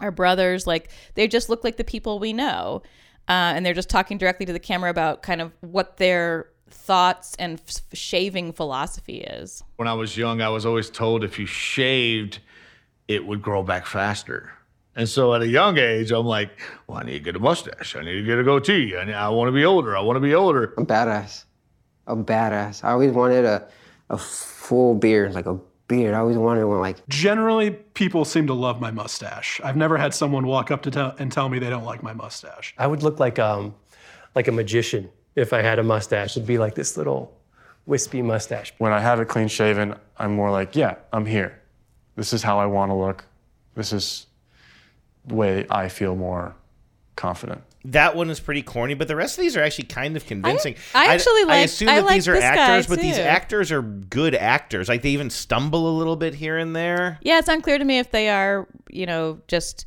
[0.00, 0.66] our brothers.
[0.66, 2.82] Like they just look like the people we know,
[3.28, 7.34] uh, and they're just talking directly to the camera about kind of what their thoughts
[7.38, 9.62] and f- shaving philosophy is.
[9.76, 12.38] When I was young, I was always told if you shaved,
[13.08, 14.52] it would grow back faster.
[14.96, 16.50] And so at a young age, I'm like,
[16.86, 17.96] well, I need to get a mustache.
[17.96, 18.96] I need to get a goatee.
[18.96, 19.96] I, need, I want to be older.
[19.96, 20.74] I want to be older.
[20.76, 21.44] I'm badass.
[22.06, 22.82] I'm badass.
[22.82, 23.68] I always wanted a,
[24.10, 25.58] a full beard, like a
[25.90, 26.14] beard.
[26.14, 29.60] I always wanted one like Generally, people seem to love my mustache.
[29.62, 32.12] I've never had someone walk up to tell and tell me they don't like my
[32.12, 32.72] mustache.
[32.78, 33.74] I would look like um,
[34.36, 36.36] like a magician if I had a mustache.
[36.36, 37.36] It'd be like this little
[37.86, 38.72] wispy mustache.
[38.78, 41.60] When I have it clean shaven, I'm more like, yeah, I'm here.
[42.14, 43.24] This is how I want to look.
[43.74, 44.26] This is
[45.26, 46.54] the way I feel more
[47.16, 47.62] confident.
[47.86, 50.74] That one is pretty corny, but the rest of these are actually kind of convincing.
[50.94, 53.72] I actually I like- assume I assume that like these are actors, but these actors
[53.72, 54.86] are good actors.
[54.88, 57.18] Like they even stumble a little bit here and there.
[57.22, 59.86] Yeah, it's unclear to me if they are, you know, just.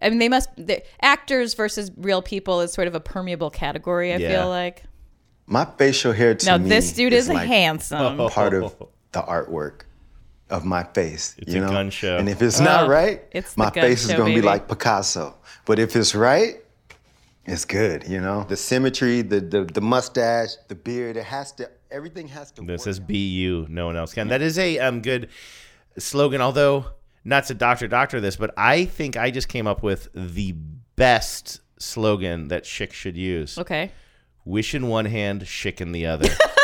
[0.00, 0.48] I mean, they must.
[0.56, 4.12] The, actors versus real people is sort of a permeable category.
[4.12, 4.40] I Yeah.
[4.40, 4.84] feel like.
[5.46, 8.16] My facial hair to Now, me this dude is like handsome.
[8.30, 8.76] Part of
[9.12, 9.82] the artwork
[10.50, 11.34] of my face.
[11.38, 11.72] It's you a know?
[11.72, 12.16] gun show.
[12.16, 15.34] And if it's not right, it's my gun face is gonna be like Picasso.
[15.64, 16.56] But if it's right,
[17.46, 18.08] it's good.
[18.08, 21.16] You know, the symmetry, the the, the mustache, the beard.
[21.16, 21.70] It has to.
[21.90, 22.62] Everything has to.
[22.62, 23.66] This is BU.
[23.68, 24.28] No one else can.
[24.28, 25.28] That is a um, good
[25.98, 26.40] slogan.
[26.40, 26.86] Although
[27.24, 30.52] not to doctor doctor this, but I think I just came up with the
[30.96, 33.58] best slogan that Schick should use.
[33.58, 33.92] Okay.
[34.44, 36.28] Wish in one hand, Schick in the other.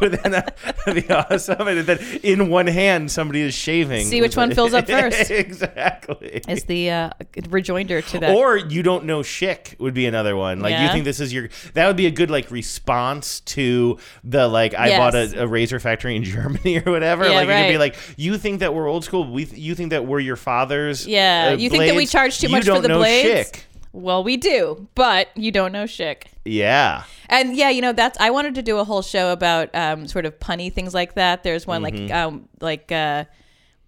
[0.00, 0.56] Wouldn't that
[0.86, 1.66] be awesome?
[1.68, 4.06] And then in one hand, somebody is shaving.
[4.06, 5.30] See which one fills up first.
[5.30, 6.40] exactly.
[6.48, 7.10] Is the uh,
[7.48, 8.34] rejoinder to that?
[8.36, 10.60] Or you don't know Schick would be another one.
[10.60, 10.92] Like you Yeah.
[10.92, 14.88] think this is your that would be a good like response to the like I
[14.88, 14.98] Yes.
[14.98, 17.24] bought a, a razor factory in Germany or whatever.
[17.28, 17.78] Yeah, like you could be right.
[17.78, 19.30] like you think that we're old school.
[19.30, 21.06] We you think that we're your father's.
[21.06, 22.12] yeah, uh, you think that we blades?
[22.12, 23.50] charge too You much for don't the know blades?
[23.52, 23.60] Schick.
[23.92, 26.24] Well, we do, but you don't know Schick.
[26.48, 27.04] Yeah.
[27.28, 30.24] And yeah, you know that's I wanted to do a whole show about um, sort
[30.26, 31.42] of punny things like that.
[31.42, 32.08] There's one Mhm.
[32.08, 33.24] like um, like uh,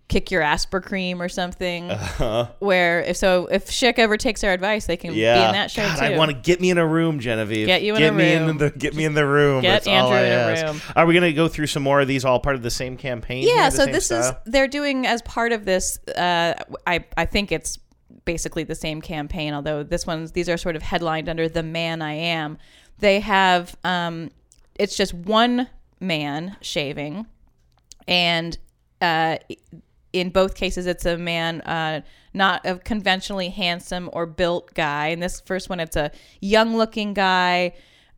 [0.09, 1.89] kick your Aspercreme or something.
[1.91, 2.49] Uh-huh.
[2.59, 5.39] Where if so if Schick ever takes our advice, they can Yeah.
[5.41, 6.05] be in that show God, too.
[6.05, 7.67] I want to get me in a room, Genevieve.
[7.67, 8.49] Get you in get a me room.
[8.51, 9.63] In the, get me in the room.
[9.63, 10.67] Get That's all Andrew I in a ask.
[10.67, 10.83] room.
[10.97, 12.25] Are we gonna go through some more of these?
[12.25, 13.45] All part of the same campaign?
[13.47, 14.21] yeah the so this style?
[14.21, 16.55] is they're doing as part of this uh,
[16.87, 17.79] i i think it's
[18.25, 22.03] basically the same campaign although this one's these are sort of headlined under the man
[22.03, 22.59] i am
[22.99, 24.31] they have um
[24.77, 25.69] it's just one
[26.01, 27.27] man shaving
[28.07, 28.59] and
[29.01, 29.37] uh
[30.13, 32.01] in both cases it's a man uh
[32.35, 37.15] not a conventionally handsome or built guy in this first one it's a young looking
[37.15, 37.73] guy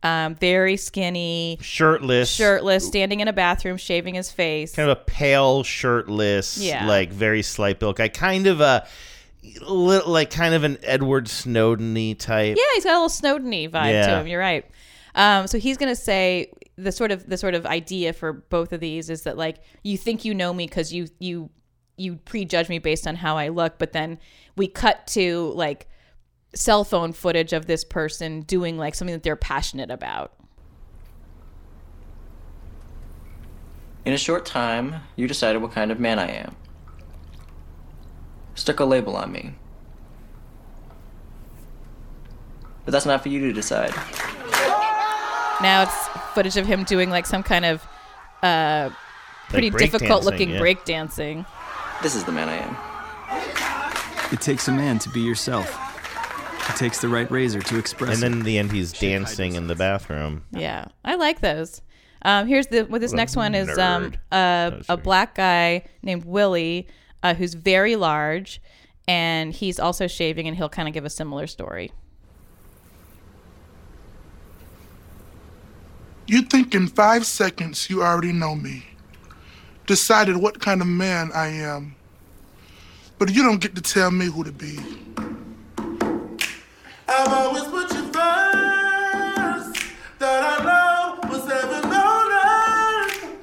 [0.05, 5.01] um, very skinny shirtless, shirtless standing in a bathroom shaving his face kind of a
[5.01, 6.85] pale, shirtless, Yeah.
[6.85, 8.09] like very slight built guy.
[8.09, 8.85] Kind of a
[9.61, 12.57] little, like kind of an Edward Snowden-y type.
[12.57, 14.27] Yeah, he's got a little Snowden-y vibe to him.
[14.27, 14.65] You're right.
[15.15, 18.79] Um, so he's gonna say the sort of the sort of idea for both of
[18.79, 21.49] these is that like you think you know me because you you
[21.97, 24.17] you prejudge me based on how I look, but then
[24.55, 25.87] we cut to like
[26.55, 30.33] cell phone footage of this person doing like something that they're passionate about.
[34.05, 36.55] In a short time, you decided what kind of man I am.
[38.55, 39.55] Stuck a label on me.
[42.85, 43.93] But that's not for you to decide.
[45.61, 47.87] Now it's footage of him doing like some kind of
[48.41, 48.89] uh,
[49.49, 50.59] pretty break difficult looking dancing, yeah.
[50.59, 51.45] break dancing.
[52.01, 54.33] This is the man I am.
[54.33, 55.79] It takes a man to be yourself.
[56.69, 59.67] It takes the right razor to express And then in the end, he's dancing in
[59.67, 60.43] the bathroom.
[60.51, 61.81] Yeah, I like those.
[62.23, 64.79] Um, here's the what this What next one is um, nerd.
[64.79, 66.87] uh, a black guy named Willie
[67.23, 68.61] uh, who's very large,
[69.07, 71.91] and he's also shaving, and he'll kind of give a similar story.
[76.27, 78.85] You think in five seconds you already know me,
[79.87, 81.95] decided what kind of man I am,
[83.17, 84.77] but you don't get to tell me who to be.
[87.07, 89.85] I've always put you first.
[90.19, 93.35] That I know was heaven on earth.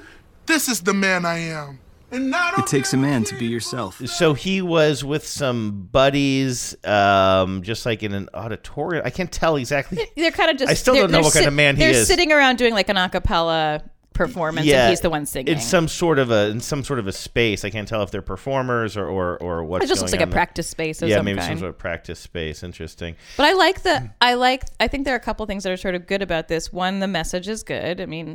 [0.46, 1.78] This is the man I am.
[2.12, 4.04] And I It takes a man to be yourself.
[4.06, 9.02] So he was with some buddies, um, just like in an auditorium.
[9.04, 9.98] I can't tell exactly.
[10.16, 10.70] They're kind of just.
[10.70, 11.96] I still don't know they're what kind of man he is.
[11.96, 15.54] They're sitting around doing like an a cappella performance, and he's the one singing.
[15.54, 17.64] in some sort of a in some sort of a space.
[17.64, 20.26] I can't tell if they're performers or or, or what's It just looks like a
[20.26, 20.32] there.
[20.32, 22.62] practice space of yeah, some maybe some sort of practice space.
[22.62, 23.16] Interesting.
[23.36, 25.76] But I like the I like I think there are a couple things that are
[25.76, 26.72] sort of good about this.
[26.72, 28.00] One, the message is good.
[28.00, 28.34] I mean, yeah,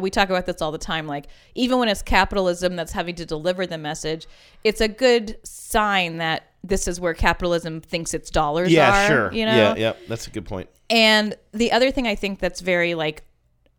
[0.00, 1.06] we talk about this all the time.
[1.06, 4.26] Like even when it's capitalism that's having to deliver the message,
[4.62, 9.06] it's a good sign that this is where capitalism thinks its dollars yeah, are.
[9.08, 9.32] sure.
[9.32, 9.92] You know, Yeah, yeah.
[10.08, 10.68] That's a good point.
[10.90, 13.24] and the other thing I think that's very like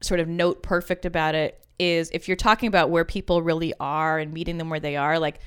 [0.01, 4.19] sort of note perfect about it is if you're talking about where people really are
[4.19, 5.39] and meeting them where they are, like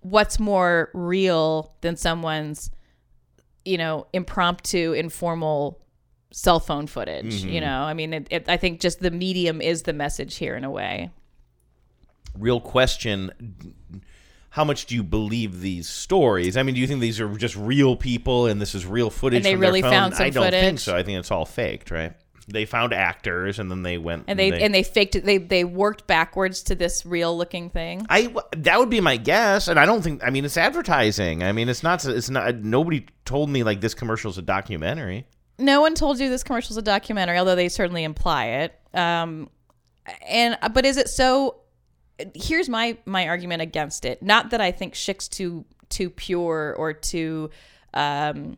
[0.00, 2.70] what's more real than someone's,
[3.64, 5.80] you know, impromptu, informal
[6.30, 7.42] cell phone footage.
[7.44, 7.64] You Mhm.
[7.64, 10.64] know, I mean, it, it, I think just the medium is the message here in
[10.64, 11.10] a way.
[12.36, 13.30] Real question.
[14.50, 16.56] How much do you believe these stories?
[16.56, 19.38] I mean, do you think these are just real people and this is real footage?
[19.38, 19.90] And they really phone?
[19.90, 20.96] found some I don't think so.
[20.96, 22.12] I think it's all faked, right?
[22.50, 25.24] They found actors and then they went And they and they faked it.
[25.26, 28.06] They they worked backwards to this real looking thing.
[28.08, 30.24] I that would be my guess, and I don't think.
[30.24, 31.42] I mean, it's advertising.
[31.42, 32.02] I mean, it's not.
[32.06, 32.54] It's not.
[32.56, 35.26] Nobody told me like this commercial is a documentary.
[35.58, 38.78] No one told you this commercial's a documentary, although they certainly imply it.
[38.94, 39.50] Um,
[40.28, 41.56] and but is it so?
[42.34, 44.22] Here's my my argument against it.
[44.22, 47.50] Not that I think Schick's too too pure or too,
[47.94, 48.56] um,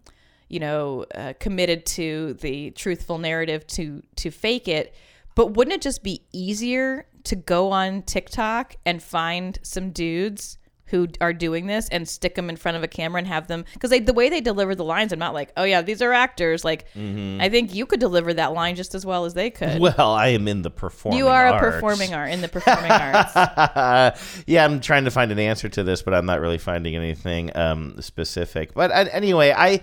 [0.48, 4.94] you know, uh, committed to the truthful narrative to to fake it.
[5.34, 10.58] But wouldn't it just be easier to go on TikTok and find some dudes
[10.90, 13.64] who are doing this and stick them in front of a camera and have them
[13.72, 16.64] because the way they deliver the lines, I'm not like, oh yeah, these are actors.
[16.64, 17.40] Like, Mhm.
[17.40, 19.80] I think you could deliver that line just as well as they could.
[19.80, 21.18] Well, I am in the performing.
[21.18, 21.66] you are arts.
[21.66, 23.34] a performing art in the performing arts.
[24.46, 27.56] yeah, I'm trying to find an answer to this, but I'm not really finding anything
[27.56, 28.74] um, specific.
[28.74, 29.80] But uh, anyway, I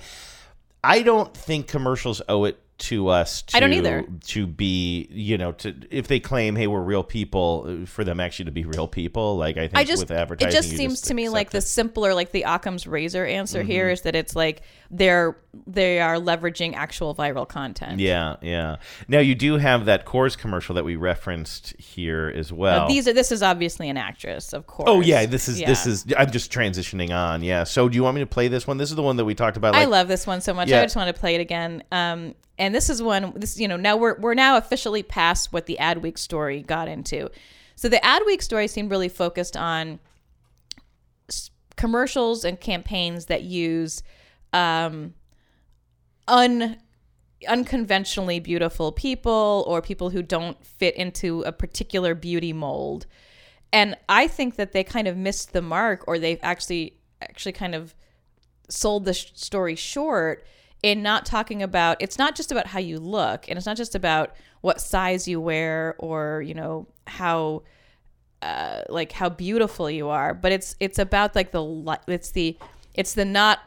[0.83, 4.05] I don't think commercials owe it to us to I don't either.
[4.27, 8.45] to be you know to if they claim hey we're real people for them actually
[8.45, 11.13] to be real people like I think I just with advertising, it just seems to
[11.15, 13.67] me like the simpler like the Occam's razor answer Mhm.
[13.67, 17.99] here is that it's like they're they are leveraging actual viral content.
[17.99, 18.77] Yeah, yeah.
[19.07, 22.81] Now you do have that Coors commercial that we referenced here as well.
[22.81, 24.87] Now, these are this is obviously an actress, of course.
[24.89, 25.67] Oh yeah, this is Yeah.
[25.67, 26.05] this is.
[26.17, 27.43] I'm just transitioning on.
[27.43, 27.63] Yeah.
[27.63, 28.77] So do you want me to play this one?
[28.77, 29.75] This is the one that we talked about.
[29.75, 30.69] I love this one so much.
[30.69, 30.79] Yeah.
[30.79, 31.83] I just want to play it again.
[31.91, 35.65] Um, and this is one this you know now we're we're now officially past what
[35.65, 37.29] the Adweek story got into.
[37.75, 39.99] So the Adweek story seemed really focused on
[41.75, 44.01] commercials and campaigns that use
[44.53, 45.13] um,
[46.27, 46.77] un
[47.47, 53.05] unconventionally beautiful people or people who don't fit into a particular beauty mold.
[53.71, 57.75] And I think that they kind of missed the mark or they've actually actually kind
[57.75, 57.95] of
[58.69, 60.45] sold the sh- story short
[60.83, 63.95] in not talking about it's not just about how you look and it's not just
[63.95, 67.63] about what size you wear or you know how
[68.43, 72.55] uh, like how beautiful you are but it's it's about like the it's the
[72.93, 73.59] it's the not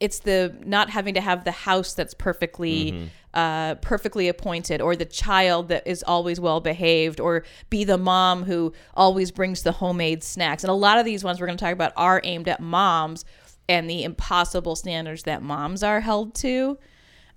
[0.00, 5.04] it's the not having to have the house that's perfectly uh, perfectly appointed or the
[5.04, 10.22] child that is always well behaved or be the mom who always brings the homemade
[10.22, 10.64] snacks.
[10.64, 13.24] And a lot of these ones we're going to talk about are aimed at moms
[13.68, 16.78] and the impossible standards that moms are held to.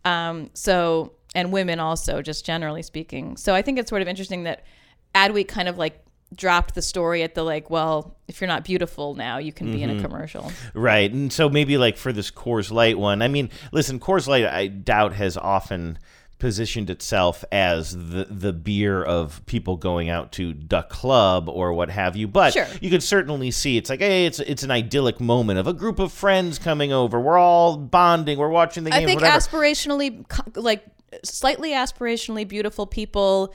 [0.03, 3.38] Um, so and women also just generally speaking.
[3.38, 4.66] So i think it's sort of interesting that
[5.14, 6.05] adweek kind of like
[6.36, 9.81] dropped the story at the like well if you're not beautiful now you can be
[9.81, 10.01] in a Mhm.
[10.01, 11.11] commercial Right.
[11.11, 14.67] And so maybe like for this Coors Light one, I mean, listen, Coors Light I
[14.67, 15.97] doubt has often
[16.38, 21.89] positioned itself as the the beer of people going out to the club or what
[21.89, 22.27] have you.
[22.27, 22.67] But Sure.
[22.81, 25.97] you could certainly see it's like, hey, it's it's an idyllic moment of a group
[25.99, 27.19] of friends coming over.
[27.21, 29.03] We're all bonding, we're watching the game.
[29.03, 29.38] I think whatever.
[29.38, 30.25] aspirationally,
[30.57, 30.83] like
[31.23, 33.53] slightly aspirationally beautiful people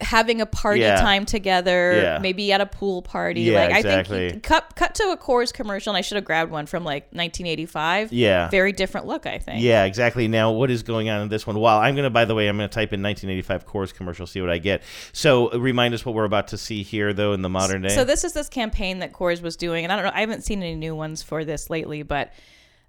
[0.00, 1.00] having a party Yeah.
[1.00, 2.18] time together, Yeah.
[2.20, 3.42] maybe at a pool party.
[3.42, 6.50] Yeah, like I think cut cut to a Coors commercial, and I should have grabbed
[6.50, 8.12] one from like 1985.
[8.12, 8.48] Yeah.
[8.48, 9.26] very different look.
[9.26, 9.62] I think.
[9.62, 10.28] Yeah, exactly.
[10.28, 11.58] Now, what is going on in this one?
[11.60, 14.26] Well, I'm going to, by the way, I'm going to type in 1985 Coors commercial,
[14.26, 14.82] see what I get.
[15.12, 17.88] So, remind us what we're about to see here, though, in the modern day.
[17.90, 20.12] So this is this campaign that Coors was doing, and I don't know.
[20.14, 22.32] I haven't seen any new ones for this lately, but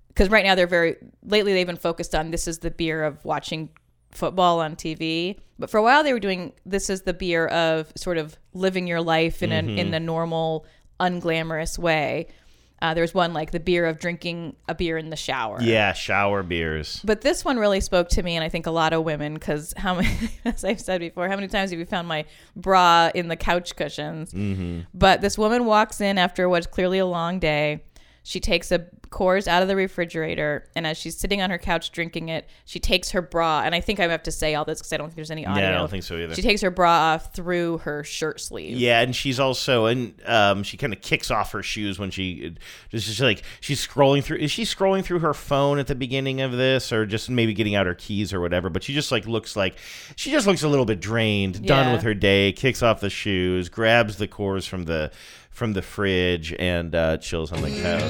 [0.08, 3.24] because right now they're very lately they've been focused on this is the beer of
[3.24, 3.70] watching
[4.12, 5.38] football on TV.
[5.60, 8.88] But for a while they were doing this is the beer of sort of living
[8.88, 9.78] your life in Mhm.
[9.78, 10.66] a in a normal,
[11.00, 12.28] unglamorous way.
[12.84, 15.60] Uh, there's one like the beer of drinking a beer in the shower.
[15.62, 17.00] yeah, shower beers.
[17.04, 19.72] But this one really spoke to me, and I think a lot of women, because
[19.78, 20.10] how many,
[20.46, 23.76] as I've said before, how many times have you found my bra in the couch
[23.76, 24.34] cushions?
[24.34, 24.88] Mhm.
[24.96, 27.84] But this woman walks in after what's clearly a long day.
[28.24, 31.92] She takes a Coors out of the refrigerator, and as she's sitting on her couch
[31.92, 33.62] drinking it, she takes her bra.
[33.66, 35.46] And I think I have to say all this because I don't think there's any
[35.46, 35.64] audio.
[35.64, 36.34] Yeah, I don't think so either.
[36.34, 38.78] She takes her bra off through her shirt sleeve.
[38.78, 42.56] Yeah, and she's also and um, she kind of kicks off her shoes when she
[42.90, 44.38] just just like she's scrolling through.
[44.38, 47.76] Is she scrolling through her phone at the beginning of this, or just maybe getting
[47.76, 48.70] out her keys or whatever?
[48.70, 49.76] But she just like looks like
[50.16, 52.54] she just looks a little bit drained, done with her day.
[52.54, 55.12] Kicks off the shoes, grabs the Coors from the
[55.52, 58.02] from the fridge, and uh, chills on the couch.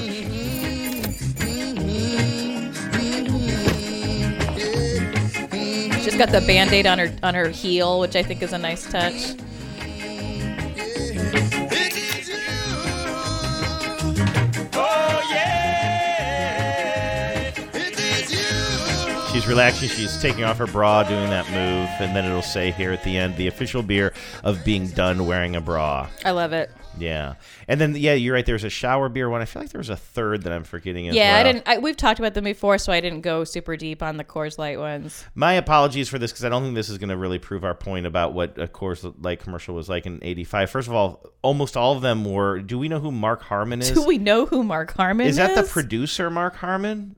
[6.02, 8.90] She's got the band-aid on her on her heel, which I think is a nice
[8.90, 9.36] touch.
[19.42, 19.90] She's relaxing.
[19.90, 23.18] She's taking off her bra, doing that move, and then it'll say here at the
[23.18, 24.14] end, the official beer
[24.44, 26.10] of being done wearing a bra.
[26.24, 26.70] I love it.
[27.00, 27.36] Yeah,
[27.68, 28.46] and then yeah, you're right.
[28.46, 29.42] There's a shower beer one.
[29.42, 31.40] I feel like there was a third that I'm forgetting as Yeah, well.
[31.40, 31.64] I didn't.
[31.68, 34.60] I, we've talked about them before, so I didn't go super deep on the Coors
[34.60, 35.26] Light ones.
[35.34, 37.74] My apologies for this because I don't think this is going to really prove our
[37.74, 40.70] point about what a Coors Light commercial was like in '85.
[40.70, 42.60] First of all, almost all of them were.
[42.60, 43.90] Do we know who Mark Harmon is?
[43.90, 45.32] Do we know who Mark Harmon is?
[45.32, 47.16] is that the producer, Mark Harmon?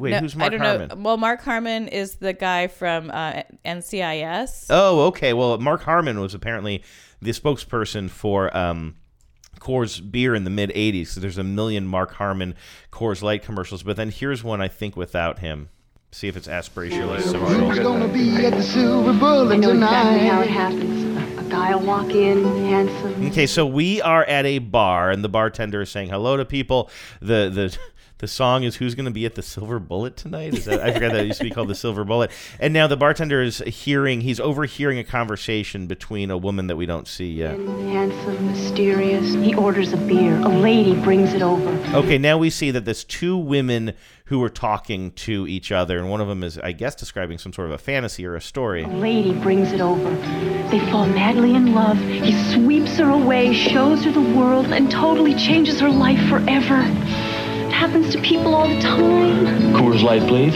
[0.00, 0.88] Wait, No, who's Mark I don't Harmon?
[0.88, 0.94] know.
[0.96, 4.66] Well, Mark Harmon is the guy from uh, NCIS.
[4.70, 5.32] Oh, okay.
[5.32, 6.82] Well, Mark Harmon was apparently
[7.20, 8.96] the spokesperson for um,
[9.60, 11.08] Coors beer in the mid 80s.
[11.08, 12.54] So there's a million Mark Harmon
[12.90, 13.82] Coors Light commercials.
[13.82, 15.68] But then here's one I think without him.
[16.12, 17.14] See if it's aspirational.
[17.20, 19.86] Who's gonna be at the Silver Bullet I know tonight?
[20.16, 21.38] exactly how it happens.
[21.38, 23.26] A, a guy will walk in, handsome.
[23.28, 26.90] Okay, so we are at a bar, and the bartender is saying hello to people.
[27.20, 27.78] The the
[28.20, 30.92] the song is "Who's going to be at the Silver Bullet tonight?" Is that I
[30.92, 32.30] forgot that it used to be called the Silver Bullet.
[32.58, 36.86] And now the bartender is hearing, he's overhearing a conversation between a woman that we
[36.86, 37.58] don't see yet.
[37.58, 39.34] Handsome, mysterious.
[39.34, 40.36] He orders a beer.
[40.38, 41.70] A lady brings it over.
[41.96, 43.94] Okay, now we see that there's two women
[44.26, 47.52] who are talking to each other, and one of them is, I guess, describing some
[47.52, 48.84] sort of a fantasy or a story.
[48.84, 50.08] A lady brings it over.
[50.70, 51.98] They fall madly in love.
[51.98, 56.84] He sweeps her away, shows her the world, and totally changes her life forever.
[57.80, 59.72] It happens to people all the time.
[59.72, 60.52] Coors Light, please.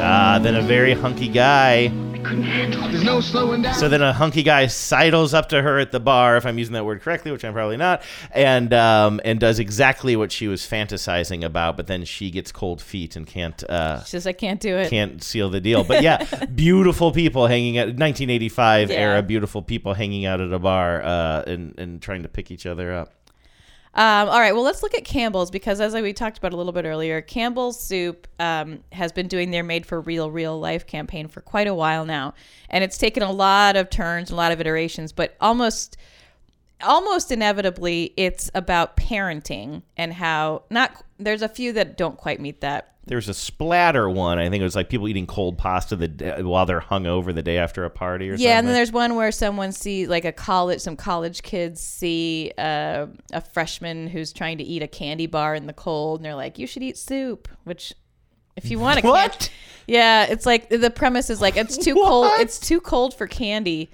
[0.00, 1.88] Ah, then a very hunky guy.
[2.22, 2.92] couldn't handle it.
[2.92, 3.72] There's no slowing down.
[3.74, 6.74] So then a hunky guy sidles up to her at the bar, if I'm using
[6.74, 8.02] that word correctly, which I'm probably not,
[8.32, 11.78] and um, and does exactly what she was fantasizing about.
[11.78, 14.90] But then she gets cold feet and can't uh, She says, I can't do it.
[14.90, 15.84] can't seal the deal.
[15.84, 16.22] But yeah,
[16.54, 18.96] beautiful people hanging at 1985 Yeah.
[18.98, 22.66] era, beautiful people hanging out at a bar uh, and and trying to pick each
[22.66, 23.14] other up.
[23.98, 26.72] Um, all right, well, let's look at Campbell's because, as we talked about a little
[26.72, 31.26] bit earlier, Campbell's Soup um, has been doing their Made for Real, Real Life campaign
[31.26, 32.34] for quite a while now,
[32.70, 35.96] and it's taken a lot of turns, a lot of iterations, but almost,
[36.82, 41.04] almost inevitably, it's about parenting and how not.
[41.18, 42.94] There's a few that don't quite meet that.
[43.06, 44.38] There's a splatter one.
[44.38, 47.42] I think it was like people eating cold pasta the day, while they're hungover the
[47.42, 48.46] day after a party or something.
[48.46, 52.52] Yeah, and then there's one where someone see like a college, some college kids see
[52.58, 56.34] uh, a freshman who's trying to eat a candy bar in the cold, and they're
[56.34, 57.94] like, "You should eat soup." Which,
[58.56, 59.50] if you want to, What?
[59.86, 62.30] Yeah, it's like the premise is like it's too cold.
[62.40, 63.90] It's too cold for candy.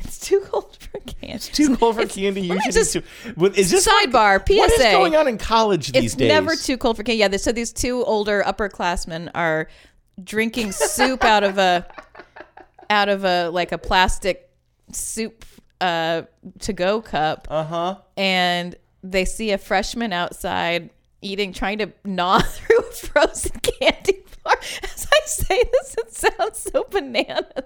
[0.00, 1.34] It's too cold for candy.
[1.34, 2.42] It's too cold for candy.
[2.42, 3.04] You should soup.
[3.34, 4.46] What- Is this like- sidebar?
[4.46, 4.56] PSA.
[4.58, 6.28] What is going on in college these it's days?
[6.28, 7.20] never too cold for candy.
[7.20, 9.68] Yeah, so these two older upperclassmen are
[10.22, 11.86] drinking soup out of a
[12.90, 14.50] out of a like a plastic
[14.92, 15.44] soup
[15.80, 16.22] uh
[16.60, 17.48] to go cup.
[17.50, 17.96] Uh-huh.
[18.16, 20.90] And they see a freshman outside
[21.20, 24.56] eating trying to gnaw through a frozen candy bar.
[24.82, 27.64] As I say this, it sounds so bananas.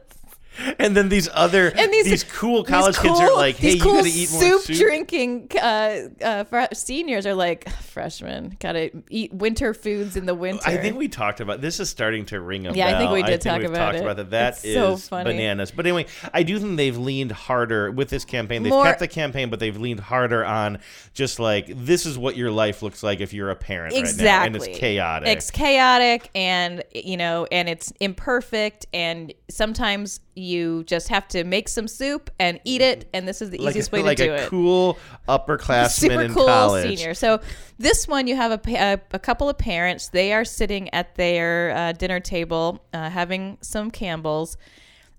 [0.78, 3.82] And then these other And these, these, cool these college kids are like, "Hey, you
[3.82, 8.56] cool gotta eat more soup, soup." drinking uh, uh, fr- seniors are like freshmen.
[8.61, 10.62] Gotta eat winter foods in the winter.
[10.68, 12.76] I think we talked about this is starting to ring a bell.
[12.76, 14.02] Yeah, I think we did talk we've about it.
[14.02, 14.30] about that.
[14.30, 15.32] That It's is so funny.
[15.32, 15.70] bananas.
[15.70, 18.62] But anyway, I do think they've leaned harder with this campaign.
[18.62, 20.78] They've More- kept the campaign, but they've leaned harder on
[21.14, 24.32] just like this is what your life looks like if you're a parent exactly right
[24.40, 25.28] now, and it's chaotic.
[25.28, 30.47] It's chaotic, and you know, and it's imperfect, and sometimes you
[30.84, 33.92] just have to make some soup and eat it, and this is the like easiest
[33.92, 34.36] way like to do it.
[34.36, 36.99] Like a cool upperclassman super in cool college.
[36.99, 37.14] senior.
[37.14, 37.40] So
[37.78, 40.09] this one, you have a, a, a couple of parents.
[40.09, 44.57] They are sitting at their uh, dinner table uh, having some Campbells,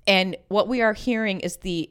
[0.08, 1.90] and what we are hearing is the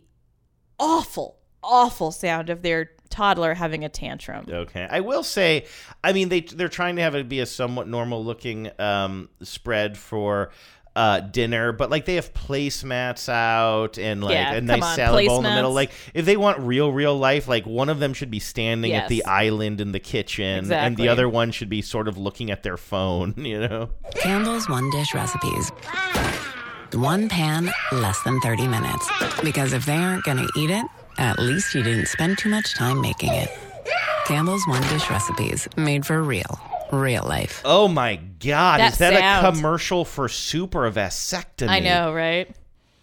[0.78, 4.47] awful, awful sound of their toddler having a tantrum.
[4.49, 5.66] Okay, I will say,
[6.03, 9.97] I mean they they're trying to have it be a somewhat normal looking um, spread
[9.97, 10.51] for.
[10.99, 15.26] Uh, dinner, but like they have placemats out and like Yeah, a nice on, salad
[15.28, 15.72] bowl in the middle.
[15.72, 19.09] Like if they want real, real life, like one of them should be standing at
[19.09, 22.64] the island in the kitchen, and the other one should be sort of looking at
[22.64, 23.34] their phone.
[23.49, 25.70] You know, Campbell's One Dish Recipes.
[26.92, 29.09] One pan, less than 30 minutes.
[29.44, 30.84] Because if they aren't going to eat it,
[31.18, 33.49] at least you didn't spend too much time making it.
[34.26, 36.59] Campbell's One Dish Recipes, made for real,
[36.93, 37.62] real life.
[37.64, 38.80] Oh my God!
[38.80, 41.68] That is that a commercial for super or a vasectomy?
[41.68, 42.55] I know, right?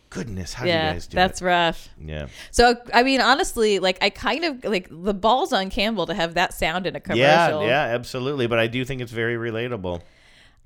[0.09, 1.27] Goodness, how yeah, do you guys do that?
[1.27, 1.45] that's it?
[1.45, 1.89] rough.
[2.01, 2.27] Yeah.
[2.51, 6.35] So I mean, honestly, like I kind of like the balls on Campbell to have
[6.35, 7.63] that sound in a commercial.
[7.63, 8.47] Yeah, yeah, absolutely.
[8.47, 10.01] But I do think it's very relatable.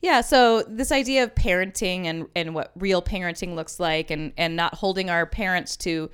[0.01, 4.55] Yeah, so this idea of parenting and and what real parenting looks like and and
[4.55, 6.11] not holding our parents to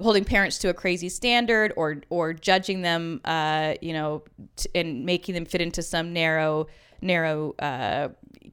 [0.00, 4.22] holding parents to a crazy standard or or judging them uh you know
[4.56, 6.66] t- and making them fit into some narrow
[7.00, 8.08] narrow uh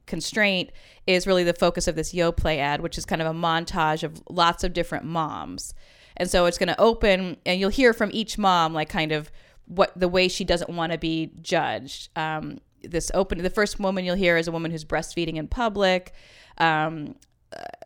[0.06, 0.70] constraint
[1.06, 4.22] is really the focus of this Yoplait ad which is kind of a montage of
[4.28, 5.74] lots of different moms.
[6.16, 9.30] And so it's going to open and you'll hear from each mom like kind of
[9.66, 12.10] what the way she doesn't want to be judged.
[12.16, 16.12] Um this open the first woman you'll hear is a woman who's breastfeeding in public.
[16.58, 17.16] Um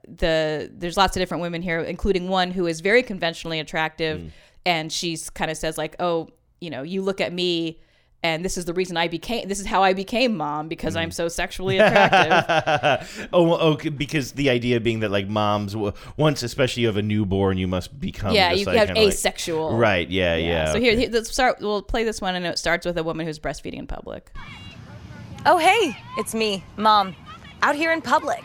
[0.07, 4.31] the there's lots of different women here including one who is very conventionally attractive mm.
[4.65, 6.29] and she's kind of says like oh
[6.61, 7.79] you know you look at me
[8.23, 11.11] and this is the reason I became this is how I became mom because I'm
[11.11, 11.15] mm.
[11.15, 13.29] so sexually attractive.
[13.33, 15.77] oh, well, oh, okay, because the idea being that like moms,
[16.17, 19.13] once especially you have a newborn, you must become yeah, you like, have kinda like-
[19.13, 19.77] asexual.
[19.77, 20.09] right?
[20.11, 20.73] Yeah, yeah.
[20.73, 21.61] So here, here, let's start.
[21.61, 24.33] We'll play this one, and it starts with a woman who's breastfeeding in public.
[25.47, 27.15] Oh, hey, it's me, Mom,
[27.63, 28.43] out here in public.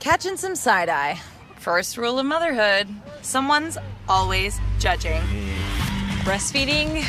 [0.00, 1.20] Catching some side eye.
[1.58, 2.88] First rule of motherhood
[3.22, 3.76] someone's
[4.08, 5.20] always judging.
[6.22, 7.04] Breastfeeding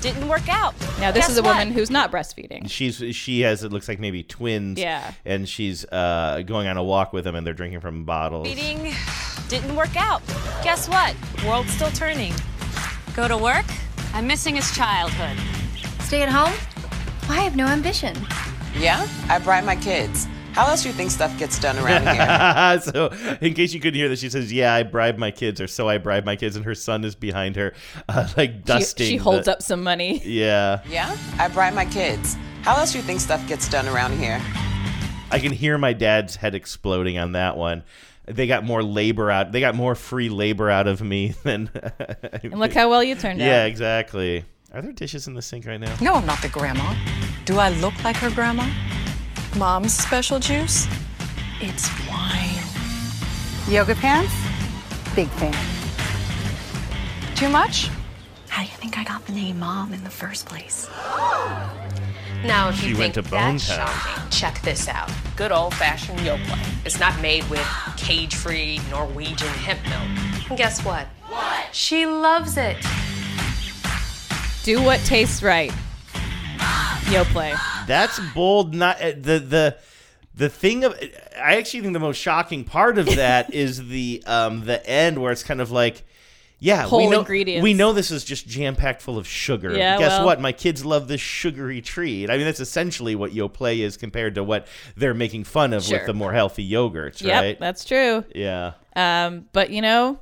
[0.00, 0.74] didn't work out.
[0.98, 1.50] Now this Guess is a what?
[1.58, 2.68] woman who's not breastfeeding.
[2.70, 4.78] She's she has it looks like maybe twins.
[4.78, 5.12] Yeah.
[5.24, 8.48] And she's uh, going on a walk with them, and they're drinking from bottles.
[8.48, 10.22] Breastfeeding didn't work out.
[10.64, 11.14] Guess what?
[11.46, 12.32] World's still turning.
[13.14, 13.66] Go to work?
[14.14, 15.36] I'm missing his childhood.
[16.00, 16.52] Stay at home?
[17.28, 18.16] I have no ambition.
[18.76, 20.26] Yeah, I bribe my kids.
[20.52, 22.80] How else do you think stuff gets done around here?
[22.92, 25.66] so, in case you couldn't hear this, she says, "Yeah, I bribe my kids, or
[25.68, 27.72] so I bribe my kids," and her son is behind her,
[28.08, 29.06] uh, like She, dusting.
[29.06, 30.20] she holds the- up some money.
[30.24, 32.36] Yeah, yeah, I bribe my kids.
[32.62, 34.40] How else do you think stuff gets done around here?
[35.30, 37.84] I can hear my dad's head exploding on that one.
[38.26, 39.52] they got more labor out.
[39.52, 41.70] They got more free labor out of me than.
[42.42, 43.46] And look how well you turned out.
[43.46, 44.44] Yeah, exactly.
[44.72, 45.96] Are there dishes in the sink right now?
[46.00, 46.94] No, I'm not the grandma.
[47.44, 48.68] Do I look like her grandma?
[49.56, 50.86] Mom's special juice?
[51.60, 52.62] It's wine.
[53.68, 54.32] Yoga pants?
[55.14, 55.54] Big fan.
[57.34, 57.90] Too much?
[58.48, 60.88] How do you think I got the name Mom in the first place?
[62.42, 65.10] Now, if you She went think to that's shocking, check this out.
[65.36, 66.86] Good old-fashioned Yoplait.
[66.86, 67.66] It's not made with
[67.98, 70.48] cage-free Norwegian hemp milk.
[70.48, 71.06] And guess what?
[71.28, 71.74] What?
[71.74, 72.78] She loves it.
[74.62, 75.70] Do what tastes right.
[76.60, 77.58] Yoplait.
[77.86, 78.74] That's bold.
[78.74, 79.76] Not uh, the the
[80.34, 80.94] the thing of.
[81.36, 85.32] I actually think the most shocking part of that is the um the end where
[85.32, 86.04] it's kind of like.
[86.62, 87.62] Yeah, we know, ingredients.
[87.62, 89.74] we know this is just jam packed full of sugar.
[89.74, 90.42] Yeah, Guess well- what?
[90.42, 92.28] My kids love this sugary treat.
[92.28, 95.96] I mean, that's essentially what Yoplait is compared to what they're making fun of Sure.
[95.96, 97.58] with the more healthy yogurts, Yep, right?
[97.58, 98.26] that's true.
[98.34, 98.72] Yeah.
[98.94, 100.18] Um, but you know,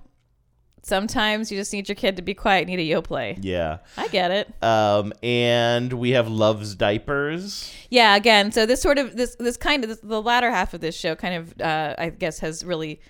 [0.88, 2.66] sometimes you just need your kid to be quiet.
[2.66, 3.38] Need a Yoplait.
[3.42, 3.78] Yeah.
[3.96, 4.52] I get it.
[4.62, 7.72] Um, and we have Luvs Diapers.
[7.90, 10.80] Yeah, again, so this sort of this this kind of this, the latter half of
[10.80, 13.00] this show kind of uh, I guess has really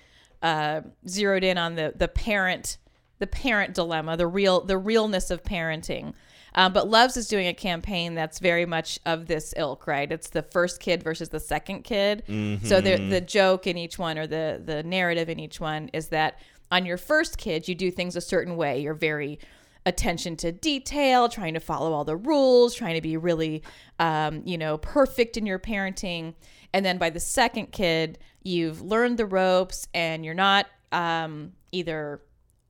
[0.41, 2.77] uh, zeroed in on the the parent
[3.19, 6.13] the parent dilemma, the real the realness of parenting.
[6.55, 10.11] Um, but Luvs is doing a campaign that's very much of this ilk, right?
[10.11, 12.23] It's the first kid versus the second kid.
[12.63, 13.09] So the Mhm.
[13.11, 16.39] the joke in each one or the the narrative in each one is that
[16.71, 18.81] on your first kid you do things a certain way.
[18.81, 19.39] You're very
[19.85, 23.63] attention to detail, trying to follow all the rules, trying to be really,
[23.99, 26.35] um, you know, perfect in your parenting.
[26.73, 32.21] And then by the second kid, you've learned the ropes and you're not um, either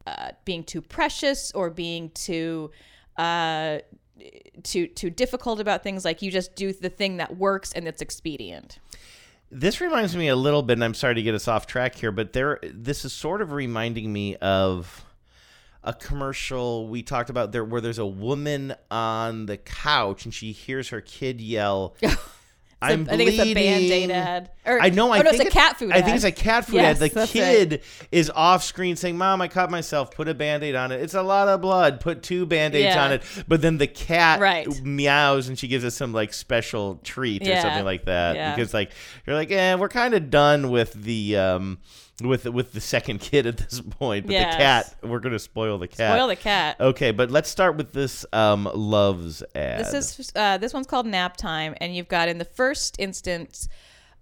[0.07, 2.71] uh, being too precious or being too.
[3.17, 3.79] Uh,
[4.63, 8.01] too too difficult about things like you just do the thing that works and it's
[8.01, 8.79] expedient
[9.51, 12.11] This reminds me a little bit, and I'm sorry to get us off track here,
[12.11, 15.05] but there, this is sort of reminding me of
[15.83, 20.51] a commercial we talked about there, where there's a woman on the couch and she
[20.51, 21.95] hears her kid yell.
[22.81, 24.51] I'm I think it's a bleeding." Band-Aid ad.
[24.65, 25.09] Or- I know.
[25.09, 27.11] oh, I no, it's a cat food I think it's a cat food Yes, ad.
[27.11, 30.11] The kid is off screen saying, "Mom, I cut myself.
[30.11, 31.01] Put a band-aid on it.
[31.01, 31.99] It's a lot of blood.
[31.99, 33.03] Put two band-aids Yeah.
[33.05, 34.67] on it." But then the cat Right.
[34.83, 38.55] meows and she gives us some like special treat or something like that Yeah.
[38.55, 38.91] because like
[39.27, 41.79] you're like, "Eh, we're kind of done with the um
[42.21, 44.53] with with the second kid at this point." But Yes.
[44.55, 46.13] the cat, we're gonna spoil the cat.
[46.15, 46.77] Spoil the cat.
[46.79, 49.79] Okay, but let's start with this um Luvs ad.
[49.85, 53.67] This is uh, this one's called Nap Time, and you've got in the first instance.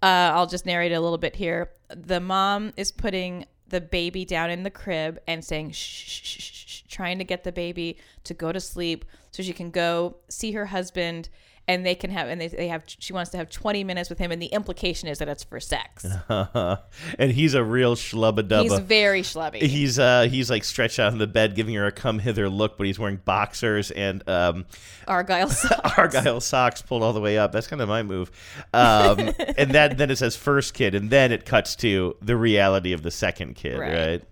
[0.01, 1.71] Uh, I'll just narrate it a little bit here.
[1.89, 6.39] The mom is putting the baby down in the crib and saying shh, shh, shh,
[6.39, 10.17] shh, shh, trying to get the baby to go to sleep so she can go
[10.29, 11.29] see her husband
[11.68, 14.20] and they can have and they, they have she wants to have 20 minutes with
[14.20, 18.61] him and the implication is that it's for sex and he's a real schlubba dubba.
[18.63, 21.91] he's very schlubby He's uh he's like stretched out on the bed, giving her a
[21.91, 24.65] come hither look, but he's wearing boxers and um
[25.07, 25.97] argyle socks.
[25.97, 27.51] argyle socks pulled all the way up.
[27.51, 28.32] That's kind of my move.
[28.74, 29.20] Um,
[29.57, 33.03] and that then it says first kid, and then it cuts to the reality of
[33.03, 33.93] the second kid, Right.
[33.93, 34.24] right?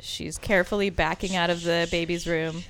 [0.00, 2.62] she's carefully backing out of the baby's room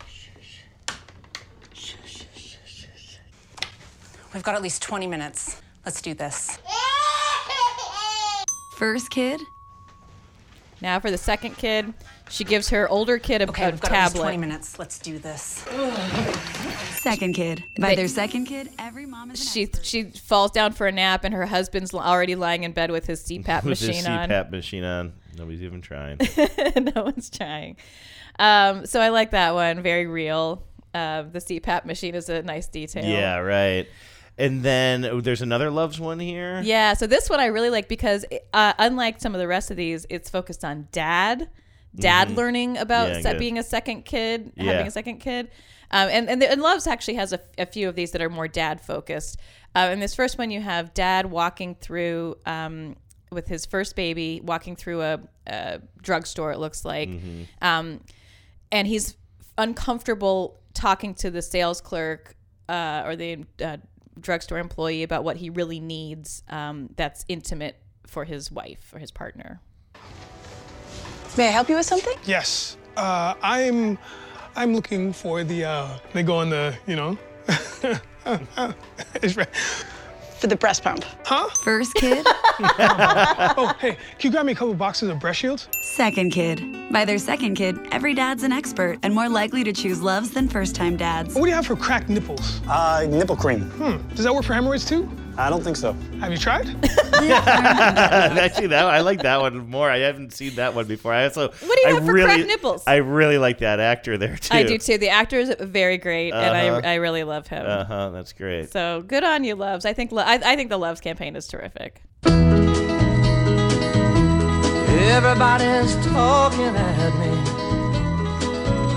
[4.34, 5.60] We've got at least 20 minutes.
[5.84, 6.58] Let's do this.
[8.76, 9.40] First kid.
[10.80, 11.92] Now for the second kid,
[12.28, 14.78] she gives her older kid a, Okay, a we've got at least 20 minutes.
[14.78, 15.64] Let's do this.
[17.00, 17.64] Second kid.
[17.80, 20.92] By They- their second kid, every mom is an She she falls down for a
[20.92, 24.28] nap, and her husband's already lying in bed with his CPAP With machine his on.
[24.28, 25.14] CPAP machine on.
[25.36, 26.18] Nobody's even trying.
[26.76, 27.76] no one's trying.
[28.38, 29.82] Um, so I like that one.
[29.82, 30.64] Very real.
[30.94, 33.04] Uh, the CPAP machine is a nice detail.
[33.04, 33.88] yeah, right.
[34.38, 36.60] And then oh, there's another Luvs one here.
[36.64, 39.76] Yeah, so this one I really like because uh, unlike some of the rest of
[39.76, 41.48] these, it's focused on dad,
[41.96, 42.36] dad Mhm.
[42.36, 44.64] learning about Yeah, se- being a second kid, Yeah.
[44.72, 45.50] having a second kid,
[45.90, 48.30] um, and and, the, and Luvs actually has a, a few of these that are
[48.30, 49.38] more dad focused.
[49.74, 52.94] Uh, in this first one, you have dad walking through um,
[53.32, 56.52] with his first baby, walking through a, a drugstore.
[56.52, 57.46] It looks like, Mhm.
[57.60, 58.00] um,
[58.70, 59.16] and he's
[59.58, 62.36] uncomfortable talking to the sales clerk
[62.68, 63.76] uh, or the uh,
[64.20, 69.10] drugstore employee about what he really needs um, that's intimate for his wife or his
[69.10, 69.60] partner.
[71.36, 72.16] May I help you with something?
[72.24, 72.76] Yes.
[72.96, 73.98] Uh, I'm
[74.56, 77.18] I'm looking for the uh they go on the, you know.
[79.22, 79.48] It's right.
[80.38, 81.04] For the breast pump.
[81.24, 81.48] Huh?
[81.64, 82.24] First kid.
[82.60, 85.68] oh, hey, can you grab me a couple boxes of breast shields?
[85.82, 86.92] Second kid.
[86.92, 90.48] By their second kid, every dad's an expert and more likely to choose Luvs than
[90.48, 91.34] first time dads.
[91.34, 92.60] What do you have for cracked nipples?
[92.68, 93.62] Uh, nipple cream.
[93.62, 93.96] Hmm.
[94.14, 95.10] Does that work for hemorrhoids too?
[95.40, 95.92] I don't think so.
[96.20, 96.66] Have you tried?
[97.14, 99.88] Actually, that I like that one more.
[99.88, 101.12] I haven't seen that one before.
[101.14, 102.82] I also What do you I have for really, cracked nipples?
[102.88, 104.52] I really like that actor there too.
[104.54, 104.98] I do too.
[104.98, 106.80] The actor is very great, and Uh-huh.
[106.84, 107.64] I, I really love him.
[107.64, 108.10] Uh huh.
[108.10, 108.72] That's great.
[108.72, 109.84] So good on you, Luvs.
[109.86, 112.02] I think Lo- I, I think the Luvs campaign is terrific.
[115.10, 117.30] Everybody's talking at me.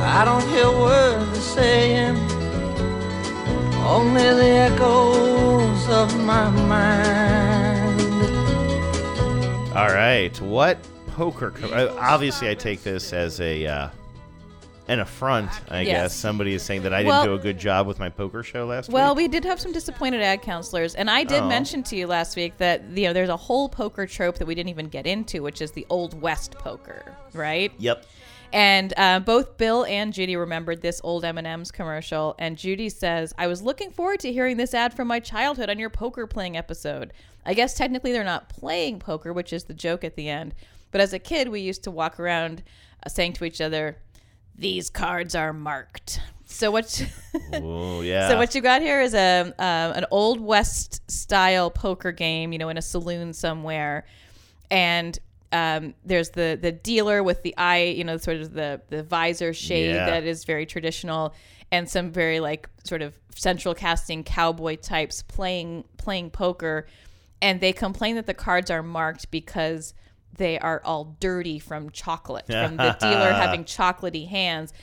[0.04, 2.16] I don't hear words they're saying,
[3.84, 8.02] only the echoes of my mind.
[9.76, 10.40] All right.
[10.42, 10.78] What
[11.08, 11.52] poker?
[11.52, 13.90] Co- uh, obviously, I take this as a uh,
[14.88, 15.50] an affront.
[15.70, 15.88] I Yes.
[16.12, 18.44] guess somebody is saying that I didn't Well- do a good job with my poker
[18.44, 19.06] show last Well, week.
[19.08, 21.48] Well, we did have some disappointed ad counselors, and I did Oh.
[21.48, 24.56] mention to you last week that you know there's a whole poker trope that we
[24.56, 27.72] didn't even get into, which is the old west poker, right?
[27.80, 28.06] Yep.
[28.54, 33.48] And uh, both Bill and Judy remembered this old M&M's commercial, and Judy says, "I
[33.48, 37.14] was looking forward to hearing this ad from my childhood on your poker playing episode.
[37.46, 40.54] I guess technically they're not playing poker, which is the joke at the end,
[40.92, 42.64] but as a kid we used to walk around
[43.06, 43.98] uh, saying to each other."
[44.54, 46.20] These cards are marked.
[46.46, 47.08] So what?
[47.54, 48.30] Oh yeah.
[48.30, 52.60] So what you got here is a um, an old west style poker game, you
[52.60, 54.06] know, in a saloon somewhere,
[54.70, 55.18] and
[55.52, 59.54] um, there's the the dealer with the eye, you know, sort of the the visor
[59.54, 60.06] shade Yeah.
[60.06, 61.34] that is very traditional,
[61.72, 66.88] and some very like sort of central casting cowboy types playing playing poker,
[67.42, 69.94] and they complain that the cards are marked because
[70.38, 74.74] they are all dirty from chocolate from the dealer having chocolatey hands.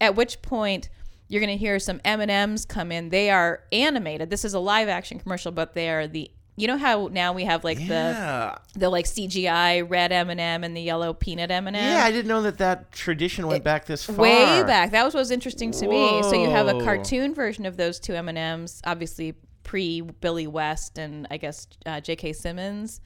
[0.00, 0.90] At which point
[1.28, 3.08] you're going to hear some M&Ms come in.
[3.10, 4.30] They are animated.
[4.30, 7.44] This is a live action commercial, but they are the you know how now we
[7.44, 8.56] have like Yeah.
[8.74, 11.74] the the like CGI red M&M and the yellow peanut M&M.
[11.74, 14.16] Yeah, I didn't know that that tradition went back this far.
[14.16, 14.90] Way back.
[14.90, 16.22] That was what was interesting to me.
[16.24, 21.26] So you have a cartoon version of those two M&Ms, obviously pre Billy West and
[21.30, 22.32] I guess uh, J.K.
[22.32, 23.00] Simmons.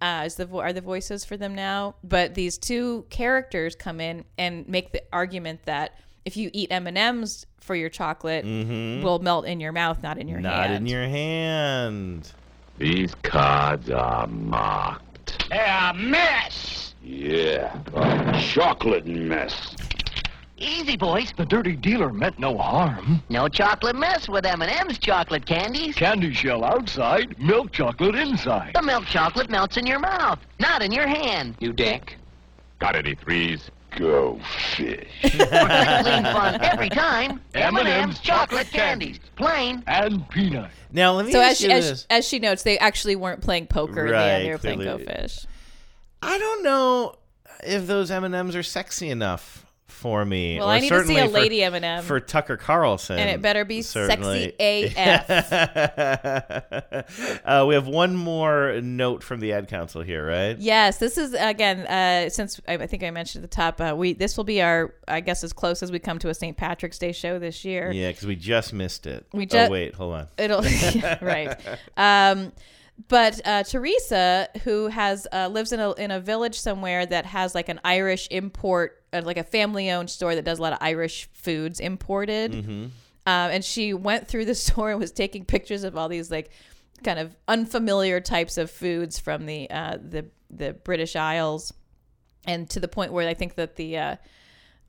[0.00, 1.96] Uh, is the vo- are the voices for them now?
[2.04, 6.86] But these two characters come in and make the argument that if you eat M
[6.86, 9.02] and M's for your chocolate, Mhm.
[9.02, 10.74] will melt in your mouth, not in your Not hand.
[10.74, 12.30] in your hand.
[12.78, 15.48] These cards are marked.
[15.50, 16.94] They're a mess.
[17.02, 19.74] Yeah, a chocolate mess.
[20.58, 21.32] Easy, boys.
[21.36, 23.22] The dirty dealer meant no harm.
[23.28, 25.94] No chocolate mess with M&M's chocolate candies.
[25.96, 28.72] Candy shell outside, milk chocolate inside.
[28.74, 31.56] The milk chocolate melts in your mouth, not in your hand.
[31.60, 32.16] You dick.
[32.78, 33.70] Got any threes?
[33.96, 34.38] Go
[34.76, 35.08] fish.
[35.22, 37.40] Clean fun every time.
[37.54, 39.18] M&M's M&M's chocolate candies.
[39.36, 39.82] Plain.
[39.86, 40.70] And peanut.
[40.92, 42.06] Now let me So as ask she, you as, this.
[42.10, 44.46] as she notes, they actually weren't playing poker in the Right, end.
[44.46, 45.04] They were playing clearly.
[45.04, 45.46] Go Fish.
[46.22, 47.14] I don't know
[47.64, 50.58] if those M and M's are sexy enough for me.
[50.58, 52.04] Well, I need to see a lady M&M.
[52.04, 54.54] for Tucker Carlson, And it better be certainly.
[54.58, 55.52] sexy AF.
[57.44, 60.56] uh, we have one more note from the ad council here, right?
[60.58, 61.80] Yes, this is again.
[61.80, 64.62] Uh, since I, I think I mentioned at the top, uh, we this will be
[64.62, 66.56] our, I guess, as close as we come to a St.
[66.56, 67.90] Patrick's Day show this year.
[67.90, 69.26] Yeah, because we just missed it.
[69.32, 70.28] We oh wait, hold on.
[70.36, 70.62] It'll
[71.20, 71.58] right.
[71.96, 72.52] Um,
[73.06, 77.54] but uh, Teresa, who has uh, lives in a in a village somewhere that has
[77.54, 80.78] like an Irish import, uh, like a family owned store that does a lot of
[80.80, 82.52] Irish foods imported.
[82.52, 82.84] Mm-hmm.
[83.26, 86.50] Um, and she went through the store and was taking pictures of all these like
[87.04, 91.72] kind of unfamiliar types of foods from the uh, the the British Isles,
[92.46, 94.16] and to the point where I think that the uh,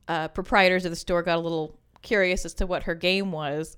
[0.07, 3.75] uh, proprietors of the store got a little curious as to what her game was.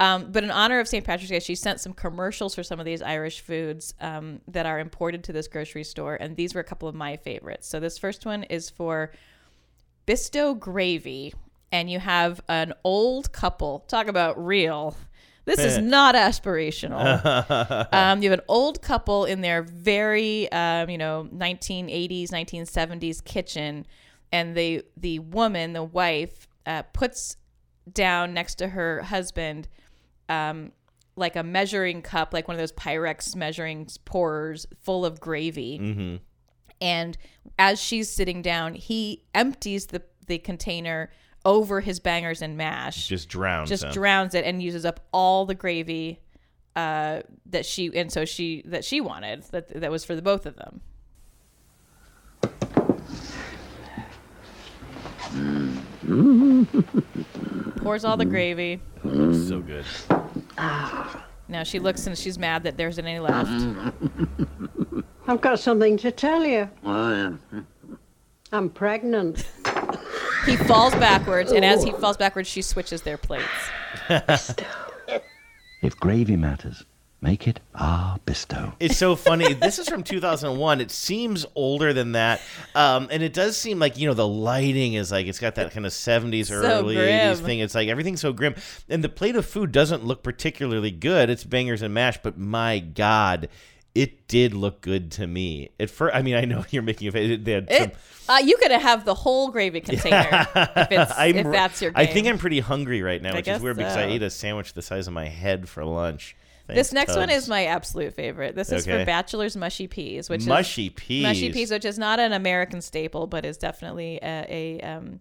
[0.00, 1.04] Um, but in honor of St.
[1.04, 4.80] Patrick's Day, she sent some commercials for some of these Irish foods um, that are
[4.80, 7.68] imported to this grocery store, and these were a couple of my favorites.
[7.68, 9.12] So this first one is for
[10.12, 11.32] Bisto Gravy,
[11.70, 13.80] and you have an old couple.
[13.88, 14.94] Talk about real.
[15.46, 17.88] This is not aspirational.
[17.94, 23.86] um, you have an old couple in their very, um, you know, 1980s, 1970s kitchen,
[24.30, 27.38] and the the woman, the wife, uh, puts
[27.90, 29.66] down next to her husband,
[30.28, 30.72] um,
[31.16, 35.78] like a measuring cup, like one of those Pyrex measuring pourers, full of gravy.
[35.78, 36.16] Mm-hmm.
[36.82, 37.16] And
[37.58, 41.10] as she's sitting down, he empties the the container
[41.44, 43.06] over his bangers and mash.
[43.08, 43.92] Just drowns Just them.
[43.92, 46.20] drowns it and uses up all the gravy
[46.76, 50.44] uh, that she and so she that she wanted that that was for the both
[50.44, 50.80] of them.
[57.76, 58.80] Pours all the gravy.
[59.02, 59.84] so good.
[61.48, 63.50] Now she looks and she's mad that there isn't any left.
[65.32, 66.68] I've got something to tell you.
[66.84, 67.38] Oh,
[68.52, 69.46] I'm pregnant.
[70.44, 73.46] He falls backwards, and as he falls backwards, she switches their plates.
[75.82, 76.84] If gravy matters,
[77.20, 78.72] Make it our Bisto.
[78.80, 79.52] It's so funny.
[79.54, 80.80] this is from 2001.
[80.80, 82.40] It seems older than that,
[82.74, 85.70] um, and it does seem like you know the lighting is like it's got that
[85.72, 87.08] kind of 70s, So early grim.
[87.36, 87.58] 80s thing.
[87.60, 88.56] It's like everything's so grim,
[88.88, 91.30] and the plate of food doesn't look particularly good.
[91.30, 93.48] It's bangers and mash, but my god,
[93.94, 95.70] it did look good to me.
[95.78, 97.38] At first, I mean, I know you're making a face.
[97.42, 97.90] They had some,
[98.28, 102.00] uh, you could have the whole gravy container if, it's, if that's your game.
[102.00, 104.30] I think I'm pretty hungry right now, I which is weird because I ate a
[104.30, 106.36] sandwich the size of my head for lunch.
[106.68, 108.54] this Thanks, next one is my absolute favorite.
[108.54, 109.00] This is Okay.
[109.00, 111.22] for Batchelors Mushy Peas, which Mushy is peas.
[111.24, 115.20] mushy peas, which is not an American staple, but is definitely a, a um,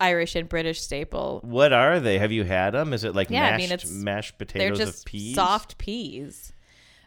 [0.00, 1.40] Irish and British staple.
[1.42, 2.18] What are they?
[2.18, 2.94] Have you had them?
[2.94, 5.34] Is it like Yeah, I mashed, mean, it's- mashed They're potatoes just of peas?
[5.34, 6.52] soft peas.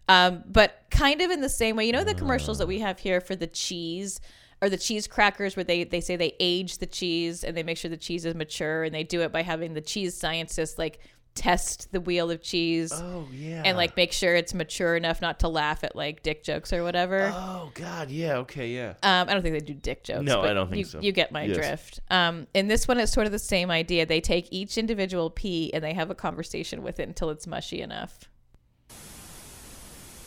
[0.09, 2.99] Um, but kind of in the same way, you know, the commercials that we have
[2.99, 4.19] here for the cheese
[4.61, 7.77] or the cheese crackers where they, they say they age the cheese and they make
[7.77, 10.99] sure the cheese is mature and they do it by having the cheese scientists like
[11.35, 12.91] test the wheel of cheese.
[12.93, 13.63] Oh, yeah.
[13.65, 16.83] And like make sure it's mature enough not to laugh at like dick jokes or
[16.83, 17.33] whatever.
[17.35, 18.93] Oh God, yeah, okay, yeah.
[19.03, 20.23] Um, I don't think they do dick jokes.
[20.23, 20.99] No, I don't think you, so.
[21.01, 21.57] You get my Yes.
[21.57, 21.99] drift.
[22.11, 24.05] Um, in this one, it's sort of the same idea.
[24.05, 27.81] They take each individual pea and they have a conversation with it until it's mushy
[27.81, 28.29] enough.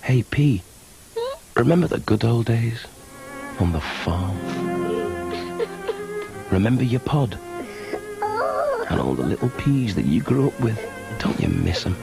[0.07, 0.63] Hey, P.
[1.57, 2.87] Remember the good old days?
[3.59, 4.39] On the farm?
[6.53, 7.37] Remember your pod?
[8.89, 10.79] And all the little peas that you grew up with?
[11.19, 11.97] Don't you miss them?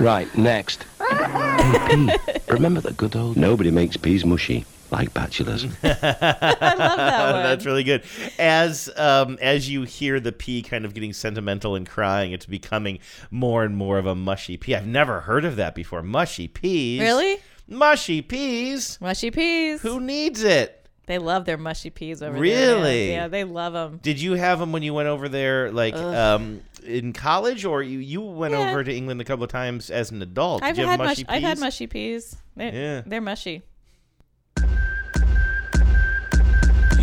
[0.00, 0.86] Right, next.
[0.98, 2.40] Hey, P.
[2.48, 3.36] Remember the good old...
[3.36, 5.64] Nobody makes peas mushy like Batchelors.
[5.82, 7.42] I love that one.
[7.42, 8.02] That's really good.
[8.38, 12.98] As um, as you hear the pea kind of getting sentimental and crying, it's becoming
[13.30, 14.76] more and more of a mushy pea.
[14.76, 16.02] I've never heard of that before.
[16.02, 17.00] Mushy peas.
[17.00, 17.38] Really?
[17.68, 18.98] Mushy peas.
[19.00, 19.82] Mushy peas.
[19.82, 20.72] Who needs it?
[21.06, 22.40] They love their mushy peas over there.
[22.42, 23.10] Really?
[23.12, 24.00] Yeah, they love them.
[24.02, 28.00] Did you have them when you went over there, like um, in college, or you
[28.00, 28.70] you went Yeah.
[28.70, 30.64] over to England a couple of times as an adult?
[30.64, 31.60] I've you have had mushy mush- I've had peas?
[31.60, 32.36] mushy peas.
[32.56, 33.02] They're, Yeah.
[33.06, 33.62] they're mushy.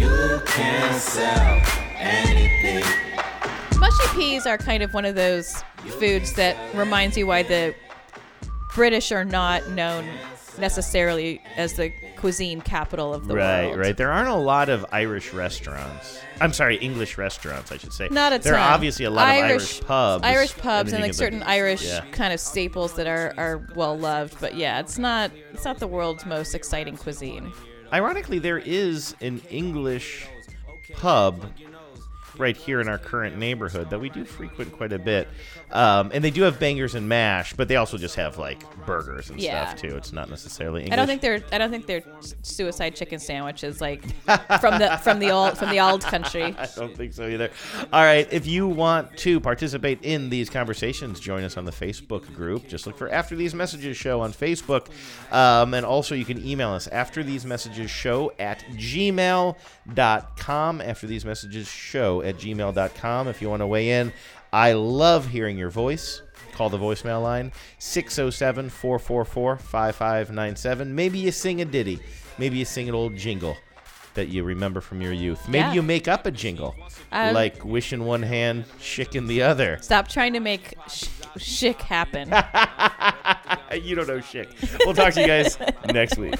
[0.03, 1.61] You can sell
[1.95, 2.83] anything.
[3.79, 5.63] Mushy peas are kind of one of those
[5.99, 7.73] foods that reminds you why the
[8.75, 10.05] British are not known
[10.57, 13.77] necessarily as the cuisine capital of the right, world.
[13.77, 13.85] right.
[13.87, 13.97] Right.
[13.97, 16.19] There aren't a lot of Irish restaurants.
[16.41, 18.07] I'm sorry, English restaurants, I should say.
[18.11, 18.61] Not a There ton.
[18.61, 20.23] are obviously a lot of Irish pubs.
[20.25, 22.05] Irish pubs and like get the- certain Irish yeah.
[22.11, 24.39] kind of staples that are, are well loved.
[24.39, 27.51] But yeah, it's not it's not the world's most exciting cuisine.
[27.93, 30.25] Ironically, there is an English
[30.95, 31.45] pub
[32.39, 35.27] right here in our current neighborhood that we do frequent quite a bit.
[35.73, 39.29] Um, and they do have bangers and mash, but they also just have like burgers
[39.31, 39.67] and Yeah.
[39.67, 39.97] stuff too.
[39.97, 40.93] It's not necessarily English.
[40.93, 42.03] I don't think they're I don't think they're
[42.43, 44.03] suicide chicken sandwiches like
[44.61, 46.55] from the from the old from the old country.
[46.57, 47.49] I don't think so either.
[47.91, 52.33] All right, if you want to participate in these conversations, join us on the Facebook
[52.35, 52.67] group.
[52.67, 54.87] Just look for After These Messages Show on Facebook.
[55.31, 58.63] Um, and also, you can email us after these messages show at
[59.87, 60.81] gmail.com.
[60.81, 64.13] After these messages show at gmail.com if you want to weigh in.
[64.53, 66.21] I love hearing your voice.
[66.53, 70.93] Call the voicemail line 607 444 5597.
[70.95, 71.99] Maybe you sing a ditty.
[72.37, 73.57] Maybe you sing an old jingle
[74.13, 75.47] that you remember from your youth.
[75.47, 75.73] Maybe Yeah.
[75.73, 76.75] you make up a jingle
[77.11, 79.79] Um, like wish in one hand, Schick in the other.
[79.81, 82.27] Stop trying to make sh- Schick happen.
[83.83, 84.47] you don't know Schick.
[84.85, 85.57] We'll talk to you guys
[85.91, 86.35] next week.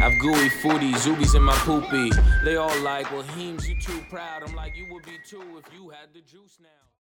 [0.00, 2.10] I've gooey foodie, zoobies in my poopy.
[2.44, 4.44] They all like, well, Heems, you too proud.
[4.44, 6.68] I'm like, you would be too if you had the juice now.